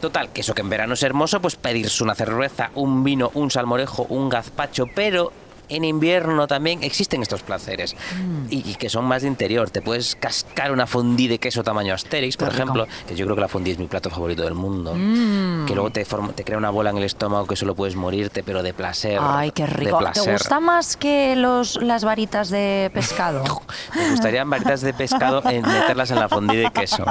[0.00, 3.50] Total, que eso que en verano es hermoso, pues pedirse una cerveza, un vino, un
[3.50, 5.32] salmorejo, un gazpacho, pero
[5.76, 8.46] en invierno también existen estos placeres Mm.
[8.50, 9.70] y, y que son más de interior.
[9.70, 13.40] Te puedes cascar una fondue de queso tamaño Asterix, por ejemplo, que yo creo que
[13.42, 14.94] la fondue es mi plato favorito del mundo.
[14.94, 15.66] Mm.
[15.66, 18.42] Que luego te, forma- te crea una bola en el estómago que solo puedes morirte,
[18.42, 19.18] pero de placer.
[19.20, 19.98] Ay, qué rico.
[20.12, 23.42] ¿Te gusta más que los, las varitas de pescado?
[23.96, 27.04] Me gustaría varitas de pescado en meterlas en la fondue de queso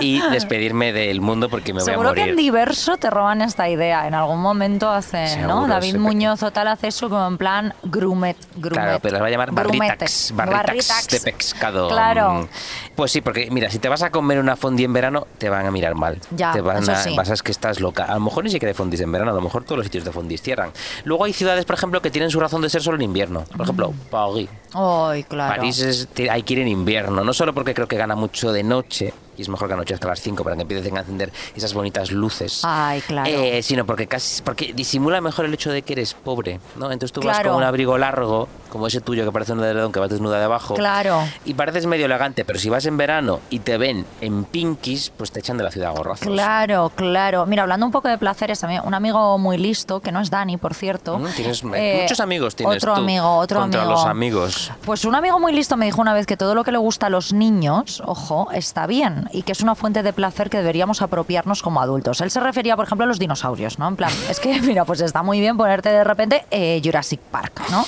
[0.00, 2.30] y despedirme del mundo porque me voy a Seguro que morir.
[2.32, 4.06] en diverso te roban esta idea.
[4.06, 5.66] En algún momento hacen, Seguro, ¿no?
[5.68, 7.51] David Muñoz o tal hace eso como en plan
[7.82, 8.36] grumet.
[8.56, 11.08] grumet Claro, pero las va a llamar barritax, barritax, barritax.
[11.08, 11.88] de pescado.
[11.88, 12.34] Claro.
[12.34, 12.48] Mm.
[12.94, 15.66] Pues sí, porque mira, si te vas a comer una fondue en verano, te van
[15.66, 16.18] a mirar mal.
[16.30, 17.14] Ya, te van eso a, sí.
[17.16, 18.04] vas a es que estás loca.
[18.04, 20.04] A lo mejor ni siquiera hay fondis en verano, a lo mejor todos los sitios
[20.04, 20.70] de fondis cierran.
[21.04, 23.44] Luego hay ciudades, por ejemplo, que tienen su razón de ser solo en invierno.
[23.44, 24.48] Por ejemplo, París.
[24.74, 25.56] Ay, claro.
[25.56, 28.62] París es, hay que ir en invierno, no solo porque creo que gana mucho de
[28.62, 31.74] noche, y es mejor que anochezca a las 5 para que empiecen a encender esas
[31.74, 32.62] bonitas luces.
[32.64, 33.30] Ay, claro.
[33.30, 36.90] Eh, sino porque casi porque disimula mejor el hecho de que eres pobre, ¿no?
[36.92, 40.00] Entonces tú vas con un abrigo largo, como ese tuyo que parece un edredón que
[40.00, 40.74] vas desnuda de abajo.
[40.74, 41.22] Claro.
[41.44, 45.30] Y pareces medio elegante, pero si vas en verano y te ven en pinkies, pues
[45.30, 46.26] te echan de la ciudad a gorrazos.
[46.26, 47.46] Claro, claro.
[47.46, 50.74] Mira, hablando un poco de placeres, un amigo muy listo, que no es Dani, por
[50.74, 51.18] cierto.
[51.18, 53.96] Mm, tienes eh, muchos amigos tienes Otro tú amigo, otro contra amigo.
[53.96, 54.72] los amigos.
[54.84, 57.06] Pues un amigo muy listo me dijo una vez que todo lo que le gusta
[57.06, 61.02] a los niños, ojo, está bien y que es una fuente de placer que deberíamos
[61.02, 62.20] apropiarnos como adultos.
[62.20, 63.88] Él se refería, por ejemplo, a los dinosaurios, ¿no?
[63.88, 67.62] En plan, es que, mira, pues está muy bien ponerte de repente eh, Jurassic Park,
[67.70, 67.84] ¿no?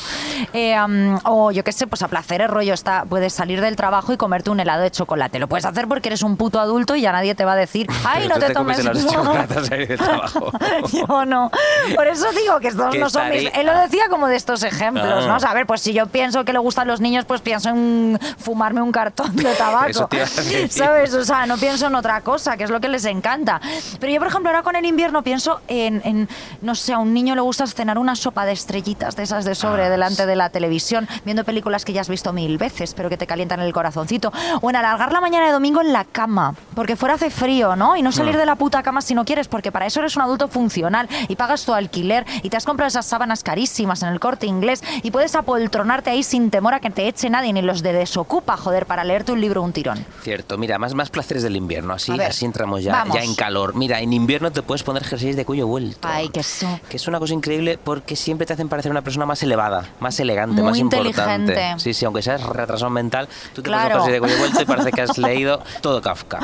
[0.52, 4.12] Eh, am, o yo qué sé, pues a placeres rollo, está, puedes salir del trabajo
[4.12, 5.38] y comerte un helado de chocolate.
[5.38, 7.86] Lo puedes hacer porque eres un puto adulto y ya nadie te va a decir,
[8.04, 10.52] ay, Pero no te, comes tomes helados de chocolate al salir del trabajo.
[10.92, 11.50] yo no.
[11.94, 13.50] Por eso digo que estos no son mis...
[13.54, 15.26] Él lo decía como de estos ejemplos, Ah.
[15.28, 15.36] ¿no?
[15.36, 17.68] O sea, a ver, pues si yo pienso que le gustan los niños, pues pienso
[17.70, 20.06] en fumarme un cartón de tabaco.
[20.08, 20.26] Te.
[20.68, 21.14] ¿Sabes?
[21.14, 23.60] O sea, no pienso en otra cosa, que es lo que les encanta.
[24.00, 26.28] Pero yo, por ejemplo, ahora con el invierno pienso en, en,
[26.62, 29.54] no sé, a un niño le gusta cenar una sopa de estrellitas de esas de
[29.54, 33.08] sobre Ah, delante de la televisión, viendo películas que ya has visto mil veces, pero
[33.08, 34.32] que te calientan el corazoncito.
[34.60, 37.96] O en alargar la mañana de domingo en la cama, porque fuera hace frío, ¿no?
[37.96, 38.38] Y no salir Mm.
[38.38, 41.36] de la puta cama si no quieres, porque para eso eres un adulto funcional y
[41.36, 45.10] pagas tu alquiler y te has comprado esas sábanas carísimas en el corte inglés y
[45.10, 48.86] puedes apoltronarte ahí sin temor a que te eche nadie ni los de desocupa, joder,
[48.86, 50.04] para leerte un libro o un tirón.
[50.22, 53.14] Cierto, mira, más, más placeres del invierno, así, ver, así entramos ya, vamos.
[53.16, 53.74] ya en calor.
[53.74, 56.06] Mira, en invierno te puedes poner jerseys de cuello vuelto.
[56.06, 56.80] Ay, que eso.
[56.88, 60.18] Que es una cosa increíble porque siempre te hacen parecer una persona más elevada, más
[60.20, 61.52] elegante, Muy más importante.
[61.52, 61.74] inteligente.
[61.78, 63.82] Sí, sí, aunque seas retrasado mental, tú te Claro.
[63.82, 66.40] pones un jersey de cuello vuelto y parece que has leído todo Kafka.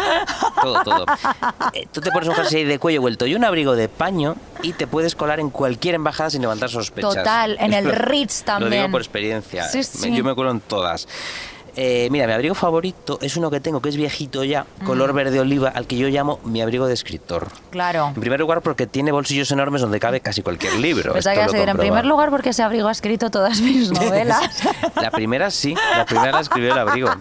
[0.62, 1.04] Todo, todo.
[1.74, 4.72] Eh, tú te pones un jersey de cuello vuelto y un abrigo de paño y
[4.72, 7.14] te puedes colar en cualquier embajada sin levantar sospechas.
[7.16, 8.90] Total, en el Ritz Lo digo también.
[8.92, 9.64] por experiencia.
[9.68, 10.14] Sí, sí.
[10.14, 11.08] Yo me cuelo en todas.
[11.76, 14.84] Eh, mira, mi abrigo favorito es uno que tengo que es viejito ya, Mm.
[14.84, 17.48] color verde oliva, al que yo llamo mi abrigo de escritor.
[17.70, 18.08] Claro.
[18.14, 21.12] En primer lugar, porque tiene bolsillos enormes donde cabe casi cualquier libro.
[21.14, 24.40] Que lo en primer lugar porque ese abrigo ha escrito todas mis novelas.
[25.00, 27.10] La primera sí, la primera la escribió el abrigo.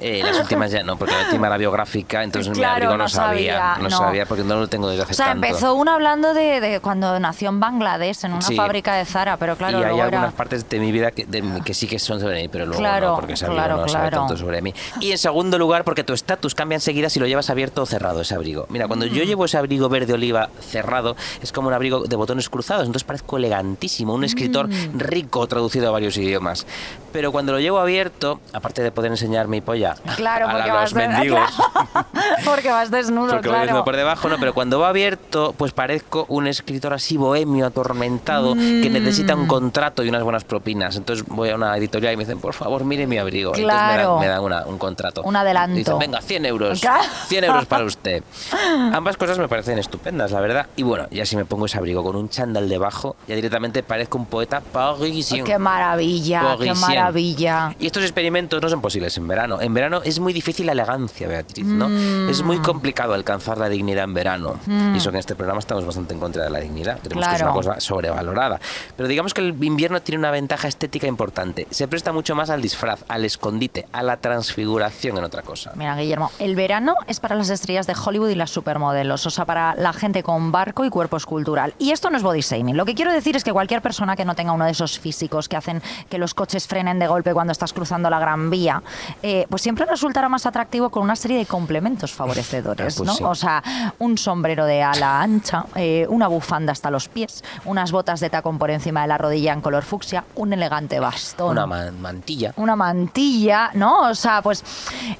[0.00, 3.04] Eh, las últimas ya no, porque la última era biográfica, entonces mi Claro, abrigo no,
[3.04, 5.46] no sabía, sabía, no, sabía porque no lo tengo desde hace o sea, tanto.
[5.46, 8.54] empezó una hablando de, de cuando nació en Bangladesh, en una Sí.
[8.54, 10.36] fábrica de Zara, pero claro, y hay luego algunas era...
[10.36, 12.80] partes de mi vida que, de mi- que sí que son sobre mí, pero luego
[12.80, 14.26] Claro, no, porque ese abrigo claro, no sabe claro.
[14.26, 14.72] tanto sobre mí.
[15.00, 18.22] Y en segundo lugar, porque tu estatus cambia enseguida si lo llevas abierto o cerrado
[18.22, 18.66] ese abrigo.
[18.70, 19.10] Mira, cuando Mm.
[19.10, 23.04] yo llevo ese abrigo verde oliva cerrado, es como un abrigo de botones cruzados, entonces
[23.04, 24.98] parezco elegantísimo, un escritor Mm.
[24.98, 26.66] rico traducido a varios idiomas.
[27.14, 30.74] Pero cuando lo llevo abierto, aparte de poder enseñar mi polla Claro, a, porque a
[30.74, 31.48] vas los mendigos,
[32.44, 33.66] porque vas desnudo, porque voy claro.
[33.66, 38.54] desnudo por debajo, no, pero cuando va abierto, pues parezco un escritor así bohemio, atormentado,
[38.54, 39.40] que necesita Mm.
[39.42, 40.96] un contrato y unas buenas propinas.
[40.96, 43.52] Entonces voy a una editorial y me dicen, por favor, mire mi abrigo.
[43.52, 43.62] Claro.
[43.92, 45.22] Entonces me dan, me dan una- un contrato.
[45.22, 45.76] Un adelanto.
[45.76, 46.80] Y dicen, venga, 100 euros.
[46.80, 47.04] Claro.
[47.28, 48.24] 100 euros para usted.
[48.92, 50.66] Ambas cosas me parecen estupendas, la verdad.
[50.74, 54.18] Y bueno, ya si me pongo ese abrigo con un chándal debajo, ya directamente parezco
[54.18, 55.44] un poeta parisien.
[55.44, 56.74] Qué maravilla, qué Parisien.
[57.04, 57.74] Maravilla.
[57.78, 59.60] Y estos experimentos no son posibles en verano.
[59.60, 61.88] En verano es muy difícil la elegancia, Beatriz, ¿no?
[61.88, 62.28] Mm.
[62.28, 64.56] Es muy complicado alcanzar la dignidad en verano.
[64.66, 66.98] Y eso que en este programa estamos bastante en contra de la dignidad.
[67.02, 67.68] Creemos que es una Claro.
[67.68, 68.60] cosa sobrevalorada.
[68.96, 71.66] Pero digamos que el invierno tiene una ventaja estética importante.
[71.70, 75.72] Se presta mucho más al disfraz, al escondite, a la transfiguración en otra cosa.
[75.76, 79.44] Mira, Guillermo, el verano es para las estrellas de Hollywood y las supermodelos, o sea,
[79.44, 81.74] para la gente con barco y cuerpo escultural.
[81.78, 82.76] Y esto no es body shaming.
[82.76, 85.48] Lo que quiero decir es que cualquier persona que no tenga uno de esos físicos
[85.48, 88.82] que hacen que los coches frenen de golpe cuando estás cruzando la Gran Vía,
[89.22, 93.14] eh, pues siempre resultará más atractivo con una serie de complementos favorecedores, Ah, pues ¿no?
[93.14, 93.24] sí.
[93.24, 93.62] O sea,
[93.98, 98.58] un sombrero de ala ancha, eh, una bufanda hasta los pies, unas botas de tacón
[98.58, 102.52] por encima de la rodilla en color fucsia, un elegante bastón Una man- mantilla.
[102.56, 104.08] una mantilla, ¿no?
[104.10, 104.64] O sea, pues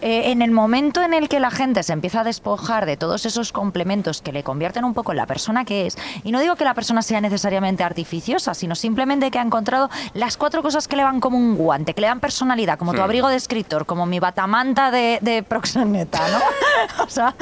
[0.00, 3.26] eh, en el momento en el que la gente se empieza a despojar de todos
[3.26, 6.56] esos complementos que le convierten un poco en la persona que es, y no digo
[6.56, 10.96] que la persona sea necesariamente artificiosa, sino simplemente que ha encontrado las cuatro cosas que
[10.96, 13.04] le van como un guante, que le dan personalidad, como tu Hmm.
[13.04, 16.38] abrigo de escritor, como mi batamanta de, de proxeneta, ¿no?
[17.04, 17.34] o sea,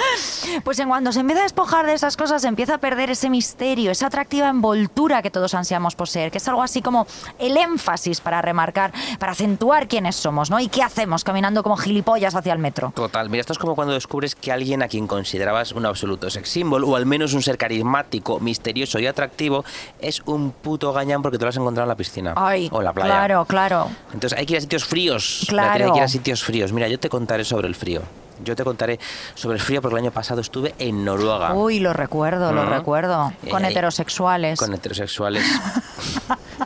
[0.64, 3.28] pues en cuando se empieza a despojar de esas cosas, se empieza a perder ese
[3.28, 7.06] misterio, esa atractiva envoltura que todos ansiamos poseer, que es algo así como
[7.38, 10.60] el énfasis para remarcar, para acentuar quiénes somos, ¿no?
[10.60, 12.92] Y qué hacemos caminando como gilipollas hacia el metro.
[12.94, 16.48] Total, mira, esto es como cuando descubres que alguien a quien considerabas un absoluto sex
[16.48, 19.64] symbol o al menos un ser carismático, misterioso y atractivo
[19.98, 22.84] es un puto gañán porque te lo has encontrado en la piscina Ay, o en
[22.84, 23.10] la playa.
[23.10, 23.88] claro, claro.
[24.12, 25.44] Entonces hay que ir a sitios fríos.
[25.48, 25.86] Claro.
[25.86, 26.72] Hay que ir a sitios fríos.
[26.72, 28.02] Mira, yo te contaré sobre el frío.
[28.44, 28.98] Yo te contaré
[29.34, 31.54] sobre el frío porque el año pasado estuve en Noruega.
[31.54, 33.32] Uy, lo recuerdo, lo recuerdo.
[33.50, 34.58] Con Eh, heterosexuales.
[34.58, 35.44] Con heterosexuales.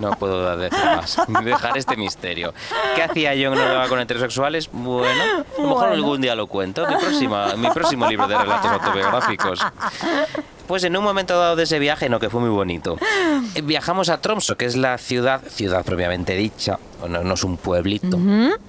[0.00, 1.16] No puedo decir más.
[1.42, 2.52] Dejar este misterio.
[2.94, 4.68] ¿Qué hacía yo en Noruega con heterosexuales?
[4.70, 5.94] Bueno, a lo mejor Bueno.
[5.94, 6.86] algún día lo cuento.
[6.86, 9.60] Mi, próxima, mi próximo libro de relatos autobiográficos.
[10.66, 12.96] Pues en un momento dado de ese viaje, no, que fue muy bonito,
[13.64, 18.18] viajamos a Tromso, que es la ciudad, ciudad propiamente dicha, no, no es un pueblito,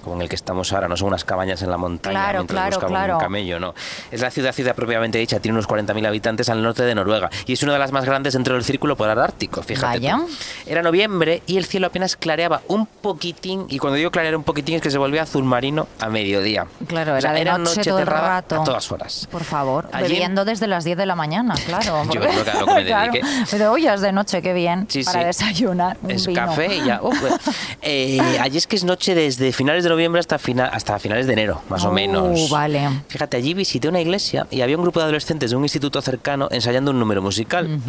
[0.03, 2.77] como en el que estamos ahora, no son unas cabañas en la montaña Claro, mientras
[2.77, 3.73] claro, un camello, no.
[4.11, 7.53] Es la ciudad, ciudad propiamente dicha, tiene unos 40.000 habitantes al norte de Noruega y
[7.53, 9.99] es una de las más grandes dentro del círculo polar ártico, fíjate.
[9.99, 10.19] Vaya.
[10.65, 14.75] Era noviembre y el cielo apenas clareaba un poquitín, y cuando digo clarear un poquitín
[14.75, 16.67] es que se volvía azul marino a mediodía.
[16.87, 18.61] Claro, O sea, era de noche todo el rato.
[18.61, 19.27] A todas horas.
[19.31, 21.86] Por favor, Allí bebiendo desde las 10 de la mañana, claro.
[22.03, 23.11] Yo porque- creo que a lo que me Claro.
[23.11, 23.27] dediqué.
[23.51, 25.25] Pero oye, es de noche, qué bien, Sí, para sí.
[25.25, 26.45] desayunar un Es vino.
[26.45, 27.01] café y ya.
[27.81, 31.33] Eh, allí es que es noche desde finales de noviembre hasta, fina- hasta finales de
[31.33, 32.49] enero, más o Oh, menos.
[32.49, 32.89] vale.
[33.07, 36.47] Fíjate, allí visité una iglesia y había un grupo de adolescentes de un instituto cercano
[36.51, 37.79] ensayando un número musical.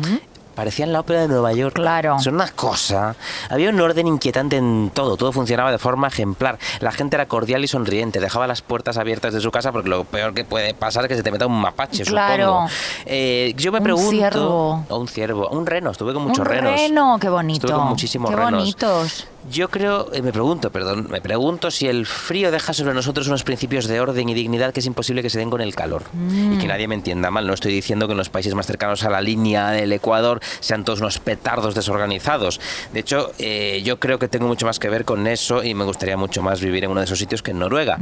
[0.59, 1.77] Parecían la ópera de Nueva York.
[1.77, 2.19] Claro.
[2.19, 3.15] Son una cosa.
[3.49, 5.17] Había un orden inquietante en todo.
[5.17, 6.59] Todo funcionaba de forma ejemplar.
[6.81, 8.19] La gente era cordial y sonriente.
[8.19, 11.15] Dejaba las puertas abiertas de su casa porque lo peor que puede pasar es que
[11.15, 12.45] se te meta un mapache, Claro.
[12.47, 12.71] supongo.
[13.07, 14.11] Eh, yo me Un pregunto...
[14.11, 14.85] ciervo.
[14.89, 15.49] O un ciervo.
[15.51, 15.93] Un reno.
[15.93, 16.73] Estuve con muchos un renos.
[16.75, 17.65] reno, qué bonito.
[17.69, 18.53] Estuve con muchísimos qué renos.
[18.61, 19.27] bonitos.
[19.51, 23.45] Yo creo, eh, me pregunto, perdón, me pregunto si el frío deja sobre nosotros unos
[23.45, 26.03] principios de orden y dignidad que es imposible que se den con el calor.
[26.53, 29.05] Y que nadie me entienda mal, no estoy diciendo que en los países más cercanos
[29.05, 32.61] a la línea del Ecuador sean todos unos petardos desorganizados.
[32.93, 35.85] De hecho, eh, yo creo que tengo mucho más que ver con eso y me
[35.85, 37.99] gustaría mucho más vivir en uno de esos sitios que en Noruega.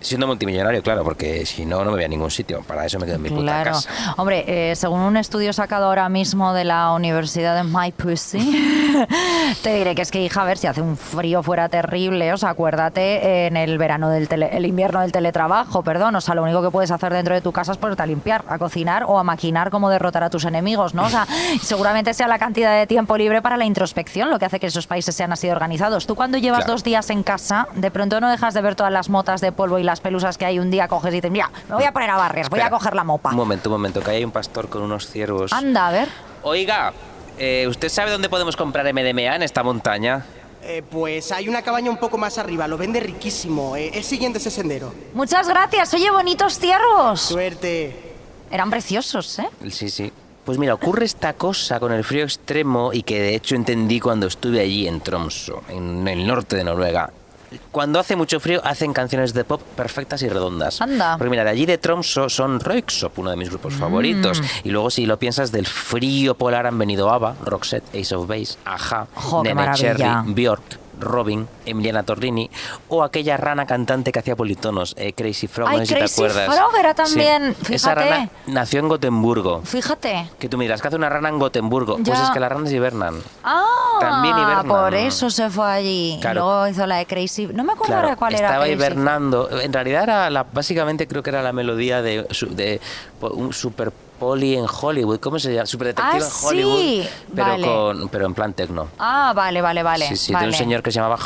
[0.00, 2.62] Siendo multimillonario, claro, porque si no, no me voy a ningún sitio.
[2.62, 3.72] Para eso me quedo en mi puta Claro.
[3.72, 4.14] casa.
[4.16, 8.38] Hombre, eh, según un estudio sacado ahora mismo de la Universidad de My Pussy,
[9.62, 12.36] te diré que es que, hija, a ver, si hace un frío fuera terrible, o
[12.36, 16.44] sea, acuérdate en el verano del tele- el invierno del teletrabajo, perdón, o sea, lo
[16.44, 19.18] único que puedes hacer dentro de tu casa es ponerte a limpiar, a cocinar o
[19.18, 21.02] a maquinar cómo derrotar a tus enemigos, ¿no?
[21.02, 21.26] O sea,
[21.62, 24.86] seguramente sea la cantidad de tiempo libre para la introspección lo que hace que esos
[24.86, 26.06] países sean así organizados.
[26.06, 26.74] Tú cuando llevas Claro.
[26.74, 29.80] dos días en casa, de pronto no dejas de ver todas las motas de polvo
[29.80, 32.10] y las pelusas que hay un día, coges y dices, mira, me voy a poner
[32.10, 33.30] a barrer, voy a coger la mopa.
[33.30, 35.52] Un momento, un momento, que hay un pastor con unos ciervos.
[35.52, 36.08] Anda, a ver.
[36.44, 36.92] Oiga,
[37.38, 40.22] eh, ¿usted sabe dónde podemos comprar MDMA en esta montaña?
[40.64, 43.76] Eh, pues hay una cabaña un poco más arriba, lo vende riquísimo.
[43.76, 44.94] Eh, es siguiente ese sendero.
[45.12, 45.92] Muchas gracias.
[45.94, 47.20] Oye, bonitos ciervos.
[47.20, 48.12] Suerte.
[48.50, 49.48] Eran preciosos, ¿eh?
[49.70, 50.12] Sí, sí.
[50.44, 54.26] Pues mira, ocurre esta cosa con el frío extremo y que de hecho entendí cuando
[54.26, 57.12] estuve allí en Tromso, en el norte de Noruega.
[57.70, 60.80] Cuando hace mucho frío hacen canciones de pop perfectas y redondas.
[60.80, 61.16] Anda.
[61.18, 64.40] Porque mira, de allí de Tromso son Röyksopp, uno de mis grupos favoritos.
[64.40, 64.44] Mm.
[64.64, 68.56] Y luego si lo piensas del frío polar han venido ABBA, Roxette, Ace of Base,
[68.64, 69.06] Aja,
[69.42, 69.70] Nene.
[69.74, 72.50] Cherry, Björk, Robin, Emiliana Torrini
[72.88, 76.14] o aquella rana cantante que hacía politonos, eh, Crazy Frog, Ay, no sé si Crazy
[76.22, 76.56] te acuerdas.
[76.56, 76.96] Frog era Sí.
[76.96, 78.10] también, Esa fíjate.
[78.10, 79.62] rana nació en Gotemburgo.
[79.64, 80.30] Fíjate.
[80.38, 81.96] Que tú miras, que hace una rana en Gotemburgo.
[82.04, 83.14] Pues es que las ranas hibernan.
[83.42, 83.64] Ah,
[84.00, 84.68] También hibernan.
[84.68, 86.18] por eso se fue allí.
[86.20, 86.40] Claro.
[86.42, 87.46] Luego hizo la de Crazy.
[87.48, 88.46] No me acuerdo ahora cuál era.
[88.48, 88.74] estaba Crazy.
[88.74, 89.48] hibernando.
[89.60, 92.80] En realidad era la, básicamente creo que era la melodía de, de
[93.20, 93.92] po- un super
[94.22, 95.18] poli en Hollywood.
[95.18, 95.66] ¿Cómo se llama?
[95.66, 96.78] Super detective Ah, en Hollywood.
[96.78, 97.08] sí.
[97.34, 97.66] Pero, Vale.
[97.66, 98.86] con, pero en plan tecno.
[99.00, 100.06] Ah, vale, vale, vale.
[100.06, 100.46] Sí, sí, vale.
[100.46, 101.18] de un señor que se llamaba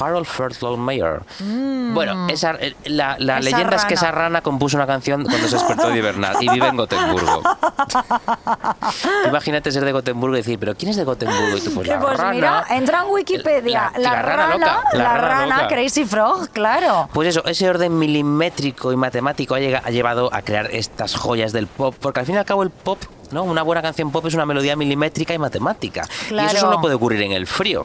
[0.00, 1.22] Harold Fertlow Mayer.
[1.40, 3.38] Bueno, esa, eh, la, la Mm.
[3.40, 6.48] Esa leyenda es que esa rana compuso una canción cuando se despertó de hibernar y
[6.48, 7.42] vive en Gotemburgo.
[9.28, 11.56] Imagínate ser de Gotemburgo y decir, ¿pero quién es de Gotemburgo?
[11.56, 12.30] Y tú, pues la pues rana.
[12.32, 13.90] mira, entra en Wikipedia.
[13.96, 15.68] La- La, la rana rana, loca, la rana loca.
[15.68, 17.08] Crazy Frog, claro.
[17.12, 21.52] Pues eso, ese orden milimétrico y matemático ha, llega- ha llevado a crear estas joyas
[21.52, 22.98] del pop, porque al fin y cabo el pop,
[23.30, 23.42] ¿no?
[23.42, 26.06] Una buena canción pop es una melodía milimétrica y matemática.
[26.26, 26.48] Y Claro.
[26.50, 27.84] eso solo puede ocurrir en el frío,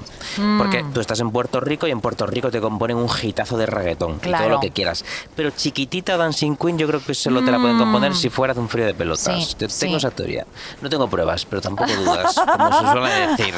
[0.58, 0.94] porque Mm.
[0.94, 4.18] tú estás en Puerto Rico y en Puerto Rico te componen un hitazo de reggaetón
[4.18, 4.44] y Claro.
[4.46, 5.04] todo lo que quieras.
[5.36, 8.60] Pero chiquitita Dancing Queen yo creo que solo te la pueden componer si fuera de
[8.60, 9.56] un frío de pelotas.
[9.56, 9.68] Mm.
[9.70, 9.80] Sí.
[9.80, 10.46] tengo esa teoría.
[10.82, 13.54] No tengo pruebas, pero tampoco dudas, como se suele decir.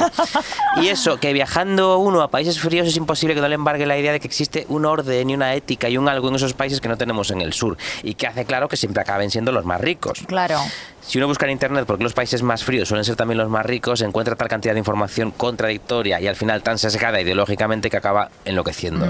[0.76, 3.98] Y eso, que viajando uno a países fríos es imposible que no le embargue la
[3.98, 6.80] idea de que existe un orden y una ética y un algo en esos países
[6.80, 9.64] que no tenemos en el sur y que hace claro que siempre acaben siendo los
[9.64, 10.20] más ricos.
[10.26, 10.58] Claro.
[11.04, 13.66] Si uno busca en internet porque los países más fríos suelen ser también los más
[13.66, 18.30] ricos, encuentra tal cantidad de información contradictoria y al final tan sesgada ideológicamente que acaba
[18.44, 19.08] enloqueciendo.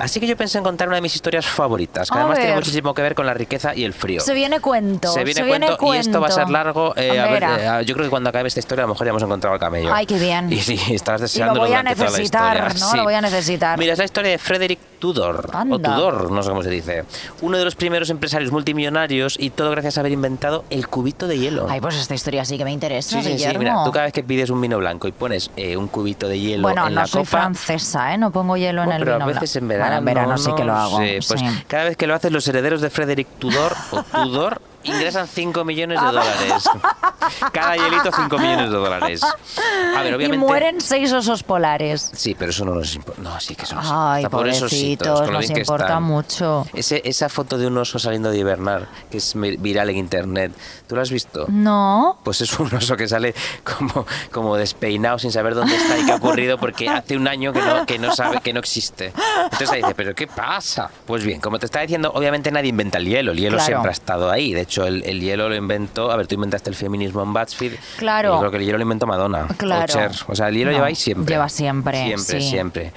[0.00, 2.50] Así que yo pensé en contar una de mis historias favoritas, que A además tiene
[2.54, 2.60] ver.
[2.60, 4.20] muchísimo que ver con la riqueza y el frío.
[4.20, 5.12] Se viene cuento.
[5.12, 6.92] Se viene, cuento, y esto va a ser largo.
[6.96, 9.10] eh, a ver, eh, yo creo que cuando acabe esta historia a lo mejor ya
[9.10, 9.94] hemos encontrado el camello.
[9.94, 10.52] Ay, qué bien.
[10.58, 12.96] Y sí, estarás Y lo deseando voy a necesitar, ¿no?
[12.96, 13.78] Lo voy a necesitar.
[13.78, 15.50] Mira, es la historia de Frederick Tudor.
[15.52, 15.76] Anda.
[15.76, 17.04] O Tudor, no sé cómo se dice.
[17.40, 21.38] Uno de los primeros empresarios multimillonarios y todo gracias a haber inventado el cubito de
[21.38, 21.66] hielo.
[21.68, 23.58] Ay, pues esta historia sí que me interesa, Sí, sí, sí.
[23.58, 26.38] Mira, tú cada vez que pides un vino blanco y pones eh, un cubito de
[26.38, 27.30] hielo Bueno, en no la soy copa.
[27.38, 28.18] francesa, ¿eh?
[28.18, 29.64] No pongo hielo en Oh, el pero vino a veces blanco.
[29.64, 29.88] en verano.
[29.88, 30.98] Bueno, en verano sí que lo no hago.
[30.98, 35.26] sé, pues cada vez que lo hacen los herederos de Frederick Tudor o Tudor ingresan
[35.26, 36.64] 5 millones Ah, de dólares.
[37.52, 39.22] Cada hielito 5 millones de dólares.
[39.24, 40.38] A ver, Y obviamente.
[40.38, 42.10] mueren seis osos polares.
[42.14, 43.20] Sí, pero eso no nos importa.
[43.22, 44.36] No, sí que eso nos Ay, importa.
[44.38, 46.02] Por esos con lo nos bien que importa están.
[46.02, 46.66] mucho.
[46.72, 50.52] Ese, esa foto de un oso saliendo de hibernar, que es viral en internet,
[50.86, 51.46] ¿tú lo has visto?
[51.48, 52.18] No.
[52.24, 56.12] Pues es un oso que sale como, como despeinado sin saber dónde está y qué
[56.12, 59.12] ha ocurrido porque hace un año que no, que no sabe, que no existe.
[59.44, 60.90] Entonces ahí dice, ¿pero qué pasa?
[61.06, 63.32] Pues bien, como te estaba diciendo, obviamente nadie inventa el hielo.
[63.32, 63.66] El hielo Claro.
[63.66, 64.54] siempre ha estado ahí.
[64.54, 66.10] De hecho, el, el hielo lo inventó...
[66.12, 67.72] A ver, tú inventaste el feminismo en BuzzFeed.
[67.98, 68.34] Claro.
[68.34, 69.46] Yo creo que el hielo lo inventó Madonna.
[69.56, 69.84] Claro.
[69.84, 70.10] O Cher.
[70.28, 71.34] O sea, el hielo No, lleva ahí siempre.
[71.34, 72.48] lleva siempre, Siempre, sí.
[72.50, 72.92] siempre.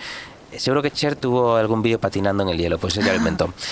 [0.58, 3.54] Seguro que Cher tuvo algún vídeo patinando en el hielo, pues ella lo inventó.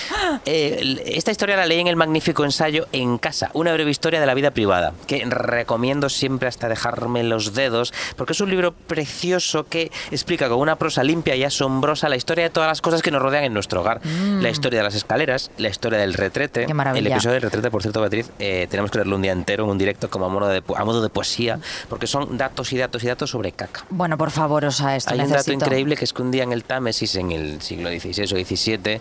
[0.46, 4.26] Eh, esta historia la leí en el magnífico ensayo En casa, una breve historia de
[4.26, 9.66] la vida privada, que recomiendo siempre hasta dejarme los dedos, porque es un libro precioso
[9.66, 13.10] que explica con una prosa limpia y asombrosa la historia de todas las cosas que
[13.10, 14.00] nos rodean en nuestro hogar.
[14.40, 16.64] La historia de las escaleras, la historia del retrete.
[16.64, 16.66] Mm.
[16.68, 17.06] Qué maravilla.
[17.08, 19.70] El episodio del retrete, por cierto, Beatriz, eh, tenemos que leerlo un día entero en
[19.70, 21.58] un directo como a modo, de, a modo de poesía,
[21.88, 23.84] porque son datos y datos y datos sobre caca.
[23.90, 25.64] Bueno, por favor, o sea, esto Hay un dato necesito.
[25.66, 29.00] increíble que es que un día en el Támesis, en el siglo XVI o XVII,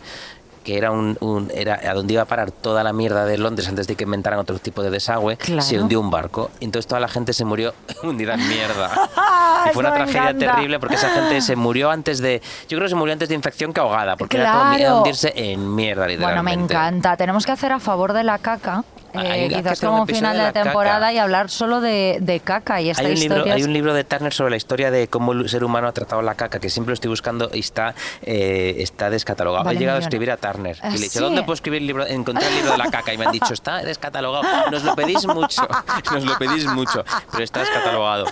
[0.63, 3.67] que era un, un- era a donde iba a parar toda la mierda de Londres
[3.70, 5.61] antes de que inventaran otro tipo de desagüe, Claro.
[5.61, 6.49] se hundió un barco.
[6.61, 8.89] Entonces toda la gente se murió hundida en mierda.
[9.70, 10.55] y fue una tragedia encanta.
[10.55, 12.41] terrible porque esa gente se murió antes de.
[12.67, 14.97] Yo creo que se murió antes de infección que ahogada, porque era todo Claro.
[14.97, 16.57] hundirse en mierda, Bueno, literalmente.
[16.57, 17.15] me encanta.
[17.17, 18.84] Tenemos que hacer a favor de la caca.
[19.14, 20.64] Eh, hay quizás un como episodio final de la caca.
[20.64, 23.53] temporada y hablar solo de, de caca y esta Hay un, libro, historia.
[23.55, 25.91] hay es- un libro de Turner sobre la historia de cómo el ser humano ha
[25.91, 29.66] tratado la caca, que siempre lo estoy buscando y está, eh, está descatalogado.
[29.66, 31.20] Vale, He llegado a escribir a Turner y le he dicho, ¿sí?
[31.20, 32.05] ¿dónde puedo escribir el libro?
[32.05, 34.70] Encontré el libro de la caca y me han dicho, está descatalogado.
[34.72, 35.68] Nos lo pedís mucho,
[36.12, 38.26] nos lo pedís mucho, pero está descatalogado.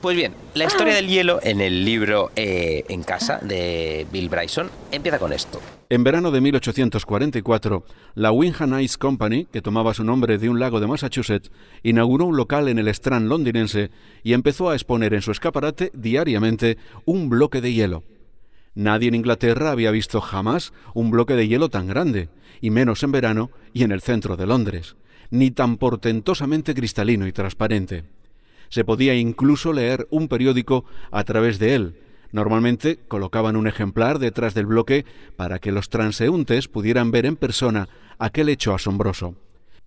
[0.00, 4.70] Pues bien, la historia del hielo en el libro eh, En casa de Bill Bryson
[4.92, 5.60] empieza con esto.
[5.88, 7.84] En verano de 1844,
[8.14, 11.50] la Wingham Ice Company, que tomaba su nombre de un lago de Massachusetts,
[11.82, 13.90] inauguró un local en el Strand londinense
[14.22, 18.04] y empezó a exponer en su escaparate diariamente un bloque de hielo.
[18.74, 22.28] Nadie en Inglaterra había visto jamás un bloque de hielo tan grande,
[22.60, 24.96] y menos en verano y en el centro de Londres,
[25.30, 28.04] ni tan portentosamente cristalino y transparente.
[28.70, 31.96] Se podía incluso leer un periódico a través de él.
[32.32, 35.04] Normalmente colocaban un ejemplar detrás del bloque
[35.36, 39.36] para que los transeúntes pudieran ver en persona aquel hecho asombroso.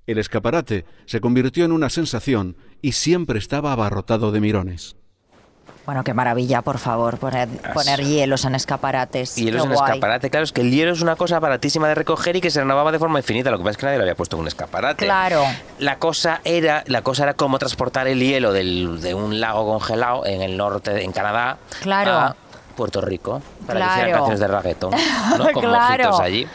[0.07, 4.95] El escaparate se convirtió en una sensación y siempre estaba abarrotado de mirones.
[5.85, 9.35] Bueno, qué maravilla, por favor, poner, poner hielos en escaparates.
[9.35, 9.89] Hielos Qué en guay.
[9.91, 12.59] escaparate, claro, es que el hielo es una cosa baratísima de recoger y que se
[12.61, 13.51] renovaba de forma infinita.
[13.51, 15.05] Lo que pasa es que nadie le había puesto en un escaparate.
[15.05, 15.43] Claro.
[15.77, 20.25] La cosa era, la cosa era cómo transportar el hielo del- de un lago congelado
[20.25, 22.11] en el norte, en Canadá, Claro.
[22.13, 22.35] a
[22.75, 24.97] Puerto Rico, para que hicieran canciones de reggaeton, ¿no?
[25.53, 26.03] con Claro.
[26.05, 26.47] mojitos allí.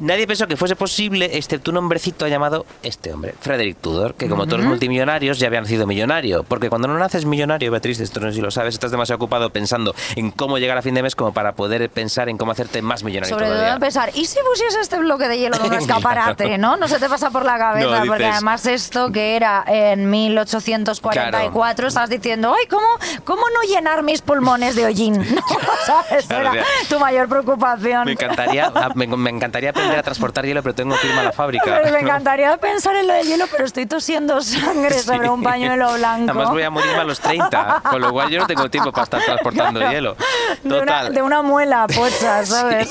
[0.00, 4.46] Nadie pensó que fuese posible, excepto un hombrecito llamado este hombre, Frederick Tudor, que como
[4.46, 6.42] todos los multimillonarios ya había nacido millonario.
[6.44, 9.50] Porque cuando no naces millonario, Beatriz, esto no sé si lo sabes, estás demasiado ocupado
[9.50, 12.82] pensando en cómo llegar a fin de mes como para poder pensar en cómo hacerte
[12.82, 16.44] más millonario Sobre todo empezar, ¿y si pusiese este bloque de hielo en un escaparate,
[16.44, 16.58] Claro.
[16.62, 16.76] no?
[16.76, 20.08] No se te pasa por la cabeza, No, porque dices- además esto que era en
[20.10, 22.86] 1844, estás diciendo, ay, ¿cómo,
[23.24, 25.14] ¿cómo no llenar mis pulmones de hollín?
[25.32, 25.40] No,
[25.86, 26.26] ¿Sabes?
[26.26, 28.04] Claro, Era tu mayor preocupación.
[28.04, 31.32] Me encantaría, me, me encantaría aprender a transportar hielo, pero tengo que irme a la
[31.32, 31.64] fábrica.
[31.82, 35.92] Pero me encantaría pensar en lo del hielo, pero estoy tosiendo sangre sobre un pañuelo
[35.94, 36.30] blanco.
[36.30, 39.04] Además voy a morirme a los 30, con lo cual yo no tengo tiempo para
[39.04, 39.92] estar transportando Claro.
[39.94, 40.16] hielo.
[40.62, 41.14] De una, Total.
[41.14, 42.88] de una muela pocha, ¿sabes?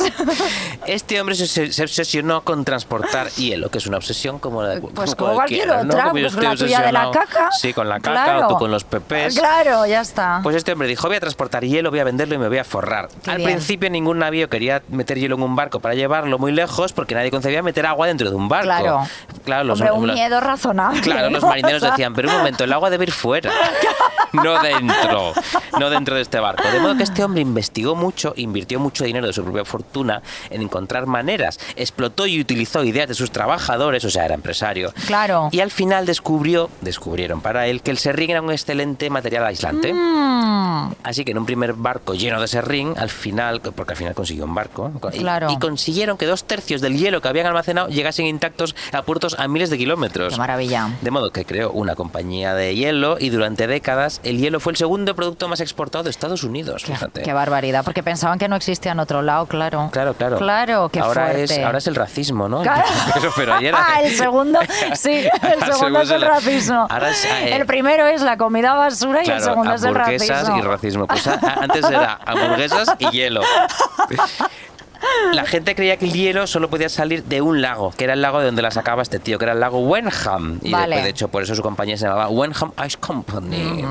[0.88, 4.70] Este hombre se, se- se obsesionó con transportar hielo, que es una obsesión como la
[4.76, 5.94] de Pues como cualquier cualquiera, ¿no?
[5.94, 7.50] otra, Como pues la tuya de la caca.
[7.52, 8.46] Sí, con la caca Claro.
[8.46, 9.38] o tú con los pepes.
[9.38, 10.40] Claro, ya está.
[10.44, 12.64] Pues este hombre dijo, voy a transportar hielo, voy a venderlo y me voy a
[12.64, 13.10] forrar.
[13.24, 13.50] Qué Al bien.
[13.52, 17.30] principio ningún navío quería meter hielo en un barco para llevarlo muy lejos porque nadie
[17.32, 18.66] concebía meter agua dentro de un barco.
[18.66, 19.08] Claro.
[19.46, 21.02] Claro, los, Hombre, un miedo razonable.
[21.02, 23.52] Claro, los marineros decían, pero un momento, el agua debe ir fuera,
[24.34, 25.34] no dentro,
[25.80, 26.64] no dentro de este barco.
[26.70, 30.62] De modo que este hombre investigó mucho, invirtió mucho dinero de su propia fortuna en
[30.62, 34.94] encontrar maneras, explotó y utilizó ideas de sus trabajadores, o sea, era empresario.
[35.08, 35.50] Claro.
[35.52, 39.94] Y al final descubrió, descubrieron para él, que el serrín era un excelente material aislante.
[39.94, 44.14] Mm, Así que en un primer barco lleno de serrín, al final, porque al final
[44.16, 45.50] consiguió un barco, y- Claro.
[45.52, 49.50] y, consiguieron que dos tercios del hielo que habían almacenado llegasen intactos a puertos a
[49.50, 50.34] miles de kilómetros.
[50.34, 50.90] Qué maravilla.
[51.02, 54.78] De modo que creó una compañía de hielo y durante décadas el hielo fue el
[54.78, 56.84] segundo producto más exportado de Estados Unidos.
[56.86, 57.24] Qué, Fíjate.
[57.24, 59.90] qué barbaridad, porque pensaban que no existía en otro lado, claro.
[59.92, 60.38] Claro, claro.
[60.38, 61.44] Claro, qué ahora fuerte.
[61.44, 62.62] Es, ahora es el racismo, ¿no?
[62.62, 62.84] Claro.
[63.16, 64.60] Pero, pero ayer era- Ah, el segundo,
[64.94, 66.88] sí, el segundo es el racismo.
[66.90, 70.30] ahora es, eh, el primero es la comida basura y el segundo es el hamburguesas
[70.48, 70.58] racismo.
[70.58, 71.08] y racismo.
[71.08, 73.42] Pues a- a- antes era hamburguesas y hielo.
[75.34, 78.22] La gente creía que el hielo solo podía salir de un lago, que era el
[78.22, 80.60] lago de donde la sacaba este tío, que era el lago Wenham.
[80.62, 80.88] Y Vale.
[80.88, 83.84] después, de hecho, por eso su compañía se llamaba Wenham Ice Company.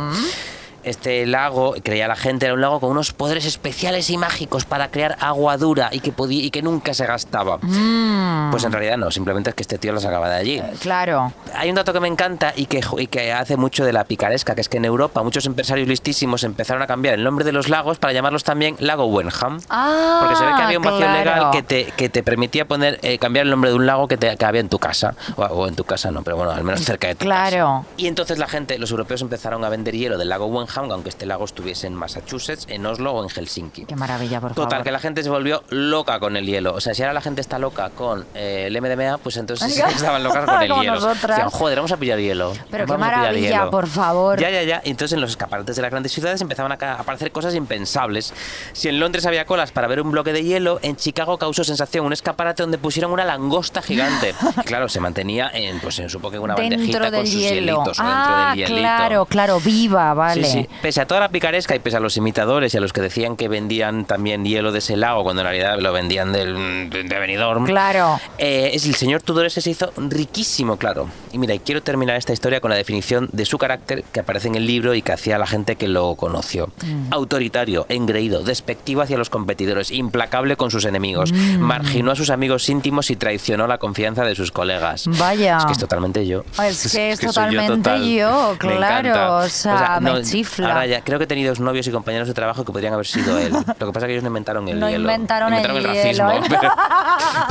[0.82, 4.90] Este lago, creía la gente, era un lago con unos poderes especiales y mágicos para
[4.90, 7.58] crear agua dura y que, podía, y que nunca se gastaba.
[7.62, 8.50] Mm.
[8.50, 10.62] Pues en realidad no, simplemente es que este tío lo sacaba de allí.
[10.80, 11.32] Claro.
[11.54, 14.54] Hay un dato que me encanta y que, y que hace mucho de la picaresca,
[14.54, 17.68] que es que en Europa muchos empresarios listísimos empezaron a cambiar el nombre de los
[17.68, 19.60] lagos para llamarlos también Lago Wenham.
[19.68, 21.18] Ah, Porque se ve que había un vacío claro.
[21.18, 24.16] legal que te, que te permitía poner eh, cambiar el nombre de un lago que,
[24.16, 25.14] te, que había en tu casa.
[25.36, 27.82] O, o en tu casa no, pero bueno, al menos cerca de tu Claro.
[27.82, 27.94] casa.
[27.96, 31.26] Y entonces la gente, los europeos empezaron a vender hielo del lago Wenham, aunque este
[31.26, 33.84] lago estuviese en Massachusetts, en Oslo o en Helsinki.
[33.86, 34.84] Qué maravilla, por Total, favor.
[34.84, 36.74] que la gente se volvió loca con el hielo.
[36.74, 39.80] O sea, si ahora la gente está loca con eh, el MDMA, pues entonces sí
[39.80, 40.94] estaban locas con el Como hielo.
[40.96, 41.36] nosotras.
[41.36, 42.52] Decían, joder, vamos a pillar hielo.
[42.70, 43.70] Pero qué Vamos pillar maravilla, hielo".
[43.70, 44.38] por favor.
[44.40, 44.80] Ya, ya, ya.
[44.84, 48.32] Entonces en los escaparates de las grandes ciudades empezaban a aparecer cosas impensables.
[48.72, 52.06] Si en Londres había colas para ver un bloque de hielo, en Chicago causó sensación
[52.06, 54.34] un escaparate donde pusieron una langosta gigante.
[54.60, 57.40] Y claro, se mantenía en, pues en, supongo que una bandejita dentro con del sus
[57.40, 57.54] hielo.
[57.78, 58.80] hielitos o ah, dentro del hielito.
[58.80, 60.44] claro, claro, viva, vale.
[60.44, 62.80] Sí, sí, Sí, pese a toda la picaresca y pese a los imitadores y a
[62.80, 66.32] los que decían que vendían también hielo de ese lago cuando en realidad lo vendían
[66.32, 67.64] del, de Benidorm.
[67.66, 68.20] Claro.
[68.38, 71.08] Eh, es el señor Tudor ese se hizo riquísimo, claro.
[71.32, 74.48] Y mira, y quiero terminar esta historia con la definición de su carácter que aparece
[74.48, 76.68] en el libro y que hacía la gente que lo conoció.
[76.84, 77.12] Mm.
[77.12, 81.58] Autoritario, engreído, despectivo hacia los competidores, implacable con sus enemigos, Mm.
[81.60, 85.04] marginó a sus amigos íntimos y traicionó la confianza de sus colegas.
[85.18, 85.58] Vaya.
[85.58, 86.44] Es que es totalmente yo.
[86.64, 88.04] Es que es totalmente total.
[88.04, 90.68] yo, Me claro, o sea, me no, chifla.
[90.68, 93.38] Ahora ya, creo que he tenido novios y compañeros de trabajo que podrían haber sido
[93.38, 93.52] él.
[93.52, 95.00] Lo que pasa es que ellos no inventaron el No hielo.
[95.02, 96.72] inventaron el racismo, pero,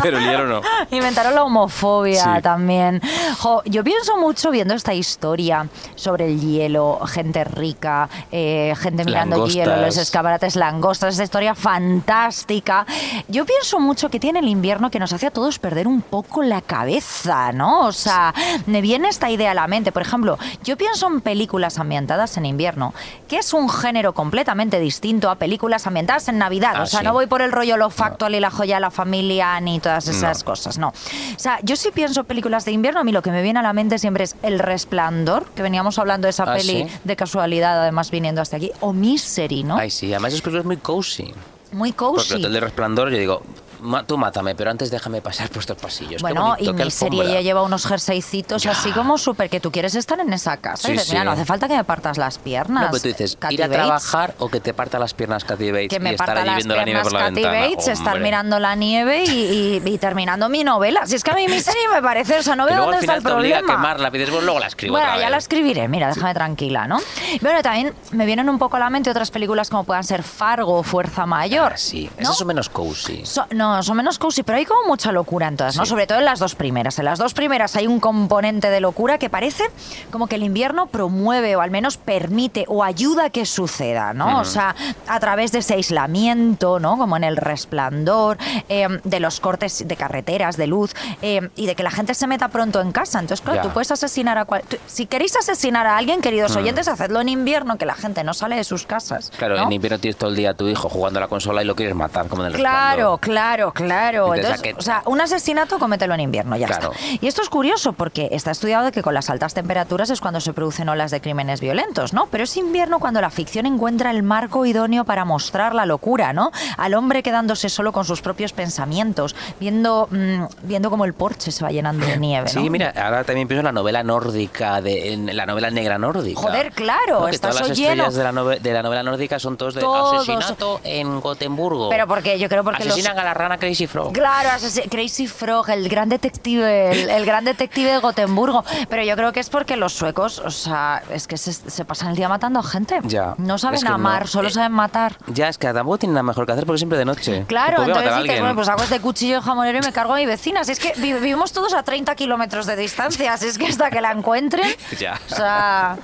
[0.02, 0.62] pero el hielo no.
[0.92, 2.42] Inventaron la homofobia Sí.
[2.42, 3.02] también.
[3.40, 9.38] Jo, yo pienso mucho viendo esta historia sobre el hielo, gente rica, eh, gente mirando
[9.38, 9.56] Langostas.
[9.56, 12.86] hielo, los escaparates langostas, esta historia fantástica.
[13.28, 16.44] Yo pienso mucho que tiene el invierno que nos hace a todos perder un poco
[16.44, 17.82] la cabeza, ¿no?
[17.86, 18.34] O sea,
[18.66, 19.92] me viene esta idea a la mente.
[19.92, 22.89] Por ejemplo, yo pienso en películas ambientadas en invierno,
[23.28, 26.74] que es un género completamente distinto a películas ambientadas en Navidad.
[26.76, 27.06] Ah, o sea, sí.
[27.06, 30.08] no voy por el rollo lo factual y la joya de la familia ni todas
[30.08, 30.46] esas No.
[30.46, 30.88] cosas, no.
[30.90, 30.94] O
[31.40, 33.64] sea, yo sí pienso en películas de invierno, a mí lo que me viene a
[33.64, 36.98] la mente siempre es El Resplandor, que veníamos hablando de esa Ah, peli ¿sí?
[37.04, 39.78] de casualidad, además viniendo hasta aquí, o Misery, ¿no?
[39.78, 41.34] Ay, sí, además es película es muy cozy.
[41.72, 42.34] Muy Porque cozy.
[42.34, 43.42] el Hotel de Resplandor, yo digo,
[43.82, 46.18] "Ma- tú mátame, pero antes déjame pasar por estos pasillos.
[46.18, 47.30] Qué Bueno, bonito, y qué Misery alfombra".
[47.32, 50.84] ella lleva unos jerseycitos así como súper que tú quieres estar en esa casa.
[50.84, 51.14] Sí, y dices, sí.
[51.14, 52.84] mira, no hace falta que me partas las piernas.
[52.84, 53.82] No, pero tú dices, ir a Bates.
[53.84, 56.56] trabajar o que te parta las piernas Kathy Bates que me y estar parta allí
[56.56, 57.60] viendo la nieve por la Kathy ventana.
[57.70, 61.06] Bates, estar mirando la nieve y, y- y terminando mi novela.
[61.06, 63.16] Si es que a mí Misery me parece, o sea, no veo luego dónde está
[63.16, 63.82] el te obliga a problema.
[63.82, 65.32] quemarla, pides, pues luego la escribo Bueno, otra ya vez.
[65.32, 67.00] la escribiré, mira, déjame tranquila, ¿no?
[67.42, 70.80] Bueno, también me vienen un poco a la mente otras películas como puedan ser Fargo
[70.80, 71.74] o Fuerza Mayor.
[71.74, 72.34] Ah, sí, ¿no?
[72.34, 73.26] son menos cozy.
[73.26, 75.86] So- no, son menos cozy, pero hay como mucha locura en todas, ¿no?
[75.86, 77.00] Sobre todo en las dos primeras.
[77.00, 79.64] En las dos primeras hay un componente de locura que parece
[80.12, 84.40] como que el invierno promueve o al menos permite o ayuda a que suceda, ¿no?
[84.40, 84.76] O sea,
[85.08, 86.98] a través de ese aislamiento, ¿no?
[86.98, 88.38] Como en el resplandor,
[88.70, 92.28] eh, de los cortes de carreteras, de luz, eh, y de que la gente se
[92.28, 93.20] meta pronto en casa.
[93.20, 94.64] Entonces, claro, tú puedes asesinar a cual...
[94.88, 98.56] Si queréis asesinar a alguien, queridos oyentes, hacedlo en invierno, que la gente no sale
[98.56, 99.32] de sus casas.
[99.38, 99.64] Claro, ¿no?
[99.64, 101.76] en invierno tienes todo el día a tu hijo jugando a la consola y lo
[101.76, 103.20] quieres matar, como en el Claro, Resplandor.
[103.20, 104.34] claro, claro.
[104.34, 106.92] Entonces, Entonces, ¿a qué- o sea, un asesinato comételo en invierno, ya Claro.
[106.94, 107.18] está.
[107.22, 110.54] Y esto es curioso porque está estudiado que con las altas temperaturas es cuando se
[110.54, 112.28] producen olas de crímenes violentos, ¿no?
[112.28, 116.52] Pero es invierno cuando la ficción encuentra el marco idóneo para mostrar la locura, ¿no?
[116.78, 121.64] Al hombre quedándose solo con sus propios pensamientos, viendo, mm, viendo cómo el porche se
[121.64, 122.62] va llenando de nieve, ¿no?
[122.62, 126.40] Sí, mira, ahora también pienso en la novela nórdica, de, en la novela negra nórdica.
[126.40, 127.26] Joder, claro.
[127.26, 129.82] Que está todas las estrellas de la, nove- de la novela nórdica son todos de
[129.82, 130.16] Todos.
[130.30, 131.90] asesinato en Gotemburgo.
[131.90, 132.94] Pero porque yo creo porque los...
[132.94, 134.14] Asesinan a la rana Crazy Frog.
[134.14, 134.50] Claro,
[134.90, 138.64] Crazy Frog, el gran detective, el, el gran detective de Gotemburgo.
[138.90, 142.10] Pero yo creo que es porque los suecos, o sea, es que se, se pasan
[142.10, 143.00] el día matando a gente.
[143.04, 143.96] Ya, No saben es que no.
[143.96, 145.16] amar, solo Eh, saben matar.
[145.28, 147.46] Ya, es que tampoco tienen nada mejor que hacer porque siempre de noche.
[147.48, 150.64] Claro, entonces dices, bueno, pues hago este cuchillo jamonero y me cargo a mi vecina.
[150.64, 153.90] Si es que vi- vivimos todos a 30 kilómetros de distancia, si es que hasta
[153.90, 154.68] que la encuentren.
[155.00, 155.20] Ya.
[155.32, 155.98] O sea,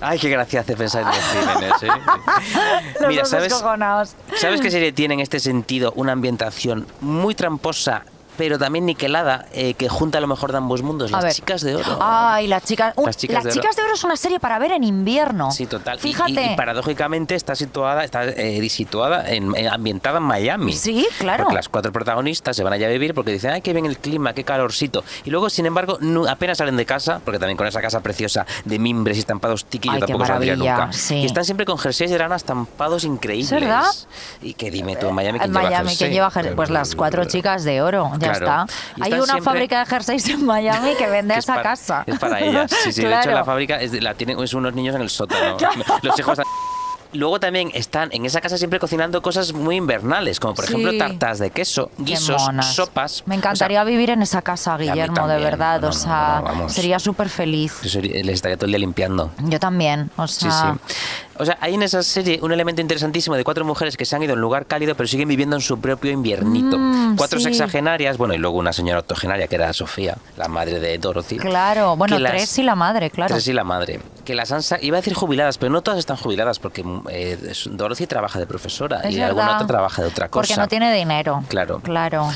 [0.00, 1.88] Ay, qué gracia hace pensar en los crímenes, ¿eh?
[3.00, 3.52] los Mira, ¿sabes.
[4.36, 8.04] ¿sabes qué serie tiene en este sentido una ambientación muy tramposa,
[8.36, 11.12] pero también niquelada, eh, que junta lo mejor de ambos mundos?
[11.12, 11.32] A Las ver.
[11.34, 11.98] chicas de oro.
[12.00, 12.92] Ay, las chicas.
[12.96, 13.60] un- Las Chicas las de Oro.
[13.60, 15.50] chicas de oro es una serie para ver en invierno.
[15.50, 15.98] Sí, total.
[15.98, 16.30] Y- Fíjate.
[16.32, 20.72] Y, y paradójicamente está situada, está eh, situada en, en- ambientada en Miami.
[20.72, 21.44] Sí, claro.
[21.44, 23.98] Porque las cuatro protagonistas se van allá a vivir porque dicen, ay, qué bien el
[23.98, 25.04] clima, qué calorcito.
[25.24, 28.46] Y luego, sin embargo, no- apenas salen de casa, porque también con esa casa preciosa
[28.64, 30.92] de mimbres y estampados tiki, Ay, yo tampoco saldría nunca.
[30.92, 31.16] sí.
[31.16, 33.52] Y están siempre con jerseys de lana estampados increíbles.
[33.52, 33.84] ¿Es verdad?
[34.42, 35.96] Y que dime tú, en Miami, ¿quién lleva Miami, jersey?
[35.98, 36.54] ¿quién lleva jersey?
[36.54, 38.64] Pues las cuatro chicas de oro, ya Claro.
[38.66, 39.04] está.
[39.04, 41.62] Hay una siempre- fábrica de jerseys en Miami que vende que a es esa para-
[41.70, 42.04] casa.
[42.06, 42.70] Es para ellas.
[42.82, 43.02] Sí, sí.
[43.02, 45.56] De hecho, la fábrica es de- la tienen es unos niños en el sótano.
[46.02, 46.38] Los hijos.
[47.14, 50.72] Luego también están en esa casa siempre cocinando cosas muy invernales, como por Sí.
[50.74, 52.42] ejemplo tartas de queso, guisos,
[52.74, 53.22] sopas.
[53.26, 55.80] Me encantaría vivir en esa casa, Guillermo, de verdad.
[55.80, 57.80] No, o sea, no, sería súper feliz.
[57.82, 59.30] Yo les estaría todo el día limpiando.
[59.44, 60.74] Yo también, o sea...
[60.88, 60.94] sí.
[61.36, 64.22] O sea, hay en esa serie un elemento interesantísimo de cuatro mujeres que se han
[64.22, 66.78] ido a un lugar cálido pero siguen viviendo en su propio inviernito.
[66.78, 67.46] Mm, cuatro sí.
[67.46, 71.38] sexagenarias, bueno, y luego una señora octogenaria que era Sofía, la madre de Dorothy.
[71.38, 73.34] Claro, bueno, las- tres y la madre, claro.
[73.34, 73.98] Tres y la madre.
[74.24, 78.06] Que las han iba a decir jubiladas, pero no todas están jubiladas porque eh, Dorothy
[78.06, 80.46] trabaja de profesora Es y alguna otra trabaja de otra cosa.
[80.46, 81.44] Porque no tiene dinero.
[81.48, 81.80] Claro.
[81.80, 82.28] Claro.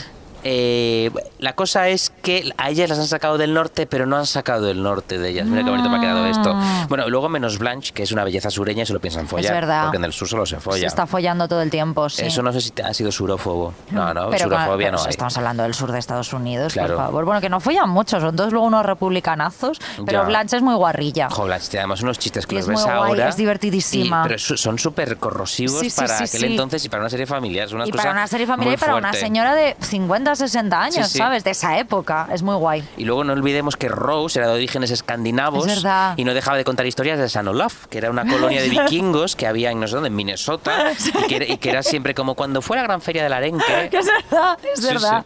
[0.44, 4.26] Eh, la cosa es que a ellas las han sacado del norte, pero no han
[4.26, 5.46] sacado del norte de ellas.
[5.46, 6.56] Mira qué bonito me ha quedado esto.
[6.88, 9.46] Bueno, luego menos Blanche, que es una belleza sureña y se lo piensan follar.
[9.46, 9.82] Es verdad.
[9.84, 10.78] Porque en el sur solo se folla.
[10.80, 12.22] Se está follando todo el tiempo, sí.
[12.24, 13.74] Eso no sé si ha sido surófobo.
[13.90, 15.08] No, no, pero surofobia no hay.
[15.10, 16.94] estamos hablando del sur de Estados Unidos, Claro.
[16.96, 17.24] por favor.
[17.24, 20.26] Bueno, que no follan mucho, son todos luego unos republicanazos, pero Ya.
[20.28, 21.28] Blanche es muy guarrilla.
[21.30, 23.28] Jo, Blanche, tiene además unos chistes que Y los es ves muy guay, ahora.
[23.28, 24.22] es divertidísima.
[24.24, 27.26] y- pero son súper corrosivos Sí, sí, para sí, aquel entonces y para una serie
[27.26, 27.66] familiar.
[27.66, 30.80] Es una y cosa para una serie familiar y para una señora de 50, 60
[30.80, 31.18] años, Sí, sí.
[31.18, 31.44] ¿sabes?
[31.44, 32.28] De esa época.
[32.32, 32.84] Es muy guay.
[32.96, 35.84] Y luego no olvidemos que Rose era de orígenes escandinavos Es
[36.16, 39.36] y no dejaba de contar historias de San Olaf, que era una colonia de vikingos
[39.36, 40.92] que había en no sé dónde, en Minnesota,
[41.24, 43.64] y, que era, y que era siempre como cuando fue la gran feria del arenque.
[43.90, 45.24] Que es verdad, es verdad.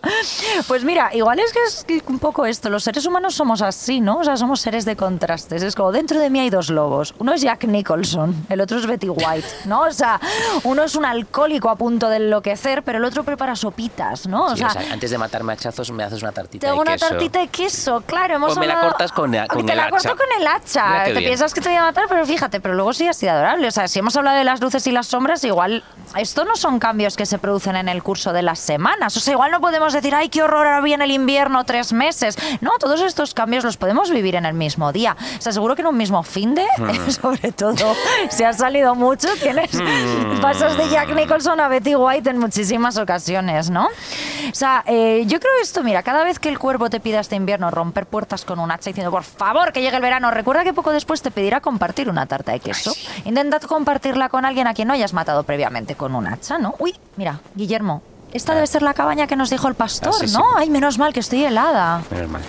[0.69, 2.71] Pues mira, igual es que es un poco esto.
[2.71, 4.19] Los seres humanos somos así, ¿no?
[4.19, 5.63] O sea, somos seres de contrastes.
[5.63, 7.15] Es como dentro de mí hay dos lobos.
[7.19, 9.83] Uno es Jack Nicholson, el otro es Betty White, ¿no?
[9.83, 10.21] O sea,
[10.65, 14.47] uno es un alcohólico a punto de enloquecer, pero el otro prepara sopitas, ¿no?
[14.47, 16.83] O sea, o sea, antes de matarme a hachazos me haces una tartita tengo de
[16.83, 17.09] una queso.
[17.09, 18.37] tartita de queso, claro.
[18.37, 19.91] Hemos O me la cortas con, la- con te el la hacha.
[20.11, 21.05] corto con el hacha.
[21.05, 21.25] Te bien.
[21.25, 23.69] piensas que te voy a matar, pero fíjate, pero luego sí ha sido adorable.
[23.69, 25.83] O sea, si hemos hablado de las luces y las sombras, igual
[26.17, 29.17] esto no son cambios que se producen en el curso de las semanas.
[29.17, 32.37] O sea, igual no podemos decir, ay, qué horror, ahora viene el invierno tres meses.
[32.61, 35.17] No, todos estos cambios los podemos vivir en el mismo día.
[35.39, 37.11] O sea, seguro que en un mismo fin de, Hmm.
[37.11, 37.95] sobre todo,
[38.31, 40.41] si has salido mucho, tienes Hmm.
[40.41, 43.87] pasas de Jack Nicholson a Betty White en muchísimas ocasiones, ¿no?
[43.87, 47.37] O sea, eh, yo creo esto, mira, cada vez que el cuervo te pida este
[47.37, 50.73] invierno romper puertas con un hacha diciendo, por favor, que llegue el verano, recuerda que
[50.73, 52.93] poco después te pedirá compartir una tarta de queso.
[53.25, 56.75] Intentad compartirla con alguien a quien no hayas matado previamente con un hacha, ¿no?
[56.79, 58.03] Uy, mira, Guillermo,
[58.33, 60.37] esta debe ser la cabaña que nos dijo el pastor, Ah, sí, sí.
[60.37, 60.45] ¿no?
[60.57, 62.03] Ay, menos mal que estoy helada.
[62.11, 62.43] Menos mal.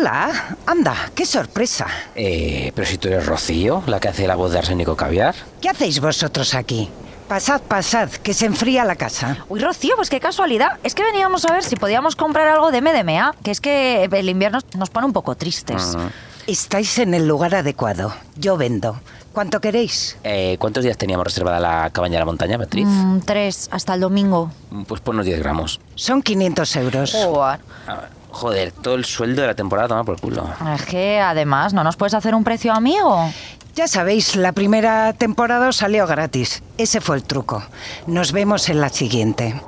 [0.00, 1.86] Hola, anda, qué sorpresa.
[2.14, 5.34] Eh, pero si tú eres Rocío, la que hace la voz de Arsénico Caviar.
[5.60, 6.88] ¿Qué hacéis vosotros aquí?
[7.28, 9.44] Pasad, pasad, que se enfría la casa.
[9.50, 10.78] Uy, Rocío, pues qué casualidad.
[10.84, 14.28] Es que veníamos a ver si podíamos comprar algo de MDMA, que es que el
[14.30, 15.94] invierno nos pone un poco tristes.
[16.46, 18.14] Estáis en el lugar adecuado.
[18.36, 18.98] Yo vendo.
[19.34, 20.16] ¿Cuánto queréis?
[20.24, 22.86] Eh, ¿Cuántos días teníamos reservada la cabaña de la montaña, Beatriz?
[22.88, 24.50] Mm, tres, hasta el domingo.
[24.88, 25.78] Pues ponnos 10 gramos.
[25.94, 27.12] Son 500 euros.
[27.12, 27.60] Joder.
[27.86, 30.48] Ah, Joder, todo el sueldo de la temporada toma por culo.
[30.74, 33.28] Es que además, ¿no nos puedes hacer un precio amigo?
[33.74, 36.62] Ya sabéis, la primera temporada os salió gratis.
[36.78, 37.62] Ese fue el truco.
[38.06, 39.60] Nos vemos en la siguiente.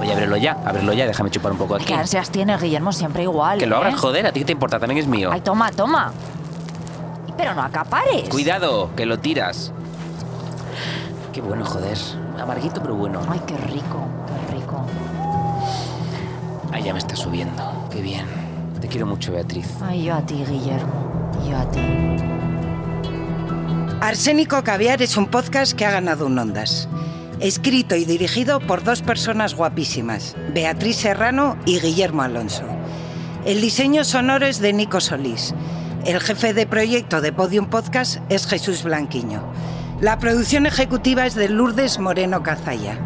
[0.00, 1.84] Oye, ábrelo ya, ábrelo ya, déjame chupar un poco aquí.
[1.84, 3.58] Qué ansias tiene Guillermo, siempre igual.
[3.58, 3.78] Que lo ¿eh?
[3.78, 5.30] abras, joder, a ti qué te importa, también es mío.
[5.32, 6.12] Ay, toma, toma.
[7.36, 8.28] Pero no acapares.
[8.28, 9.72] Cuidado, que lo tiras.
[11.32, 11.96] Qué bueno, joder.
[12.38, 13.20] Amarguito, pero bueno.
[13.28, 14.84] Ay, qué rico, qué rico.
[16.72, 17.88] Ahí ya me está subiendo.
[17.90, 18.26] Qué bien.
[18.80, 19.68] Te quiero mucho, Beatriz.
[19.82, 21.32] Ay, yo a ti, Guillermo.
[21.48, 21.80] Yo a ti.
[24.00, 26.88] Arsénico Caviar es un podcast que ha ganado un Ondas.
[27.38, 32.64] Escrito y dirigido por dos personas guapísimas, Beatriz Serrano y Guillermo Alonso.
[33.44, 35.54] El diseño sonoro es de Nico Solís.
[36.04, 39.42] El jefe de proyecto de Podium Podcast es Jesús Blanquiño.
[40.00, 42.96] La producción ejecutiva es de Lourdes Moreno Cazalla.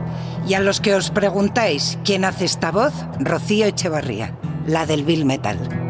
[0.46, 5.24] Y a los que os preguntáis quién hace esta voz, Rocío Echevarría, la del Bill
[5.24, 5.83] Metal.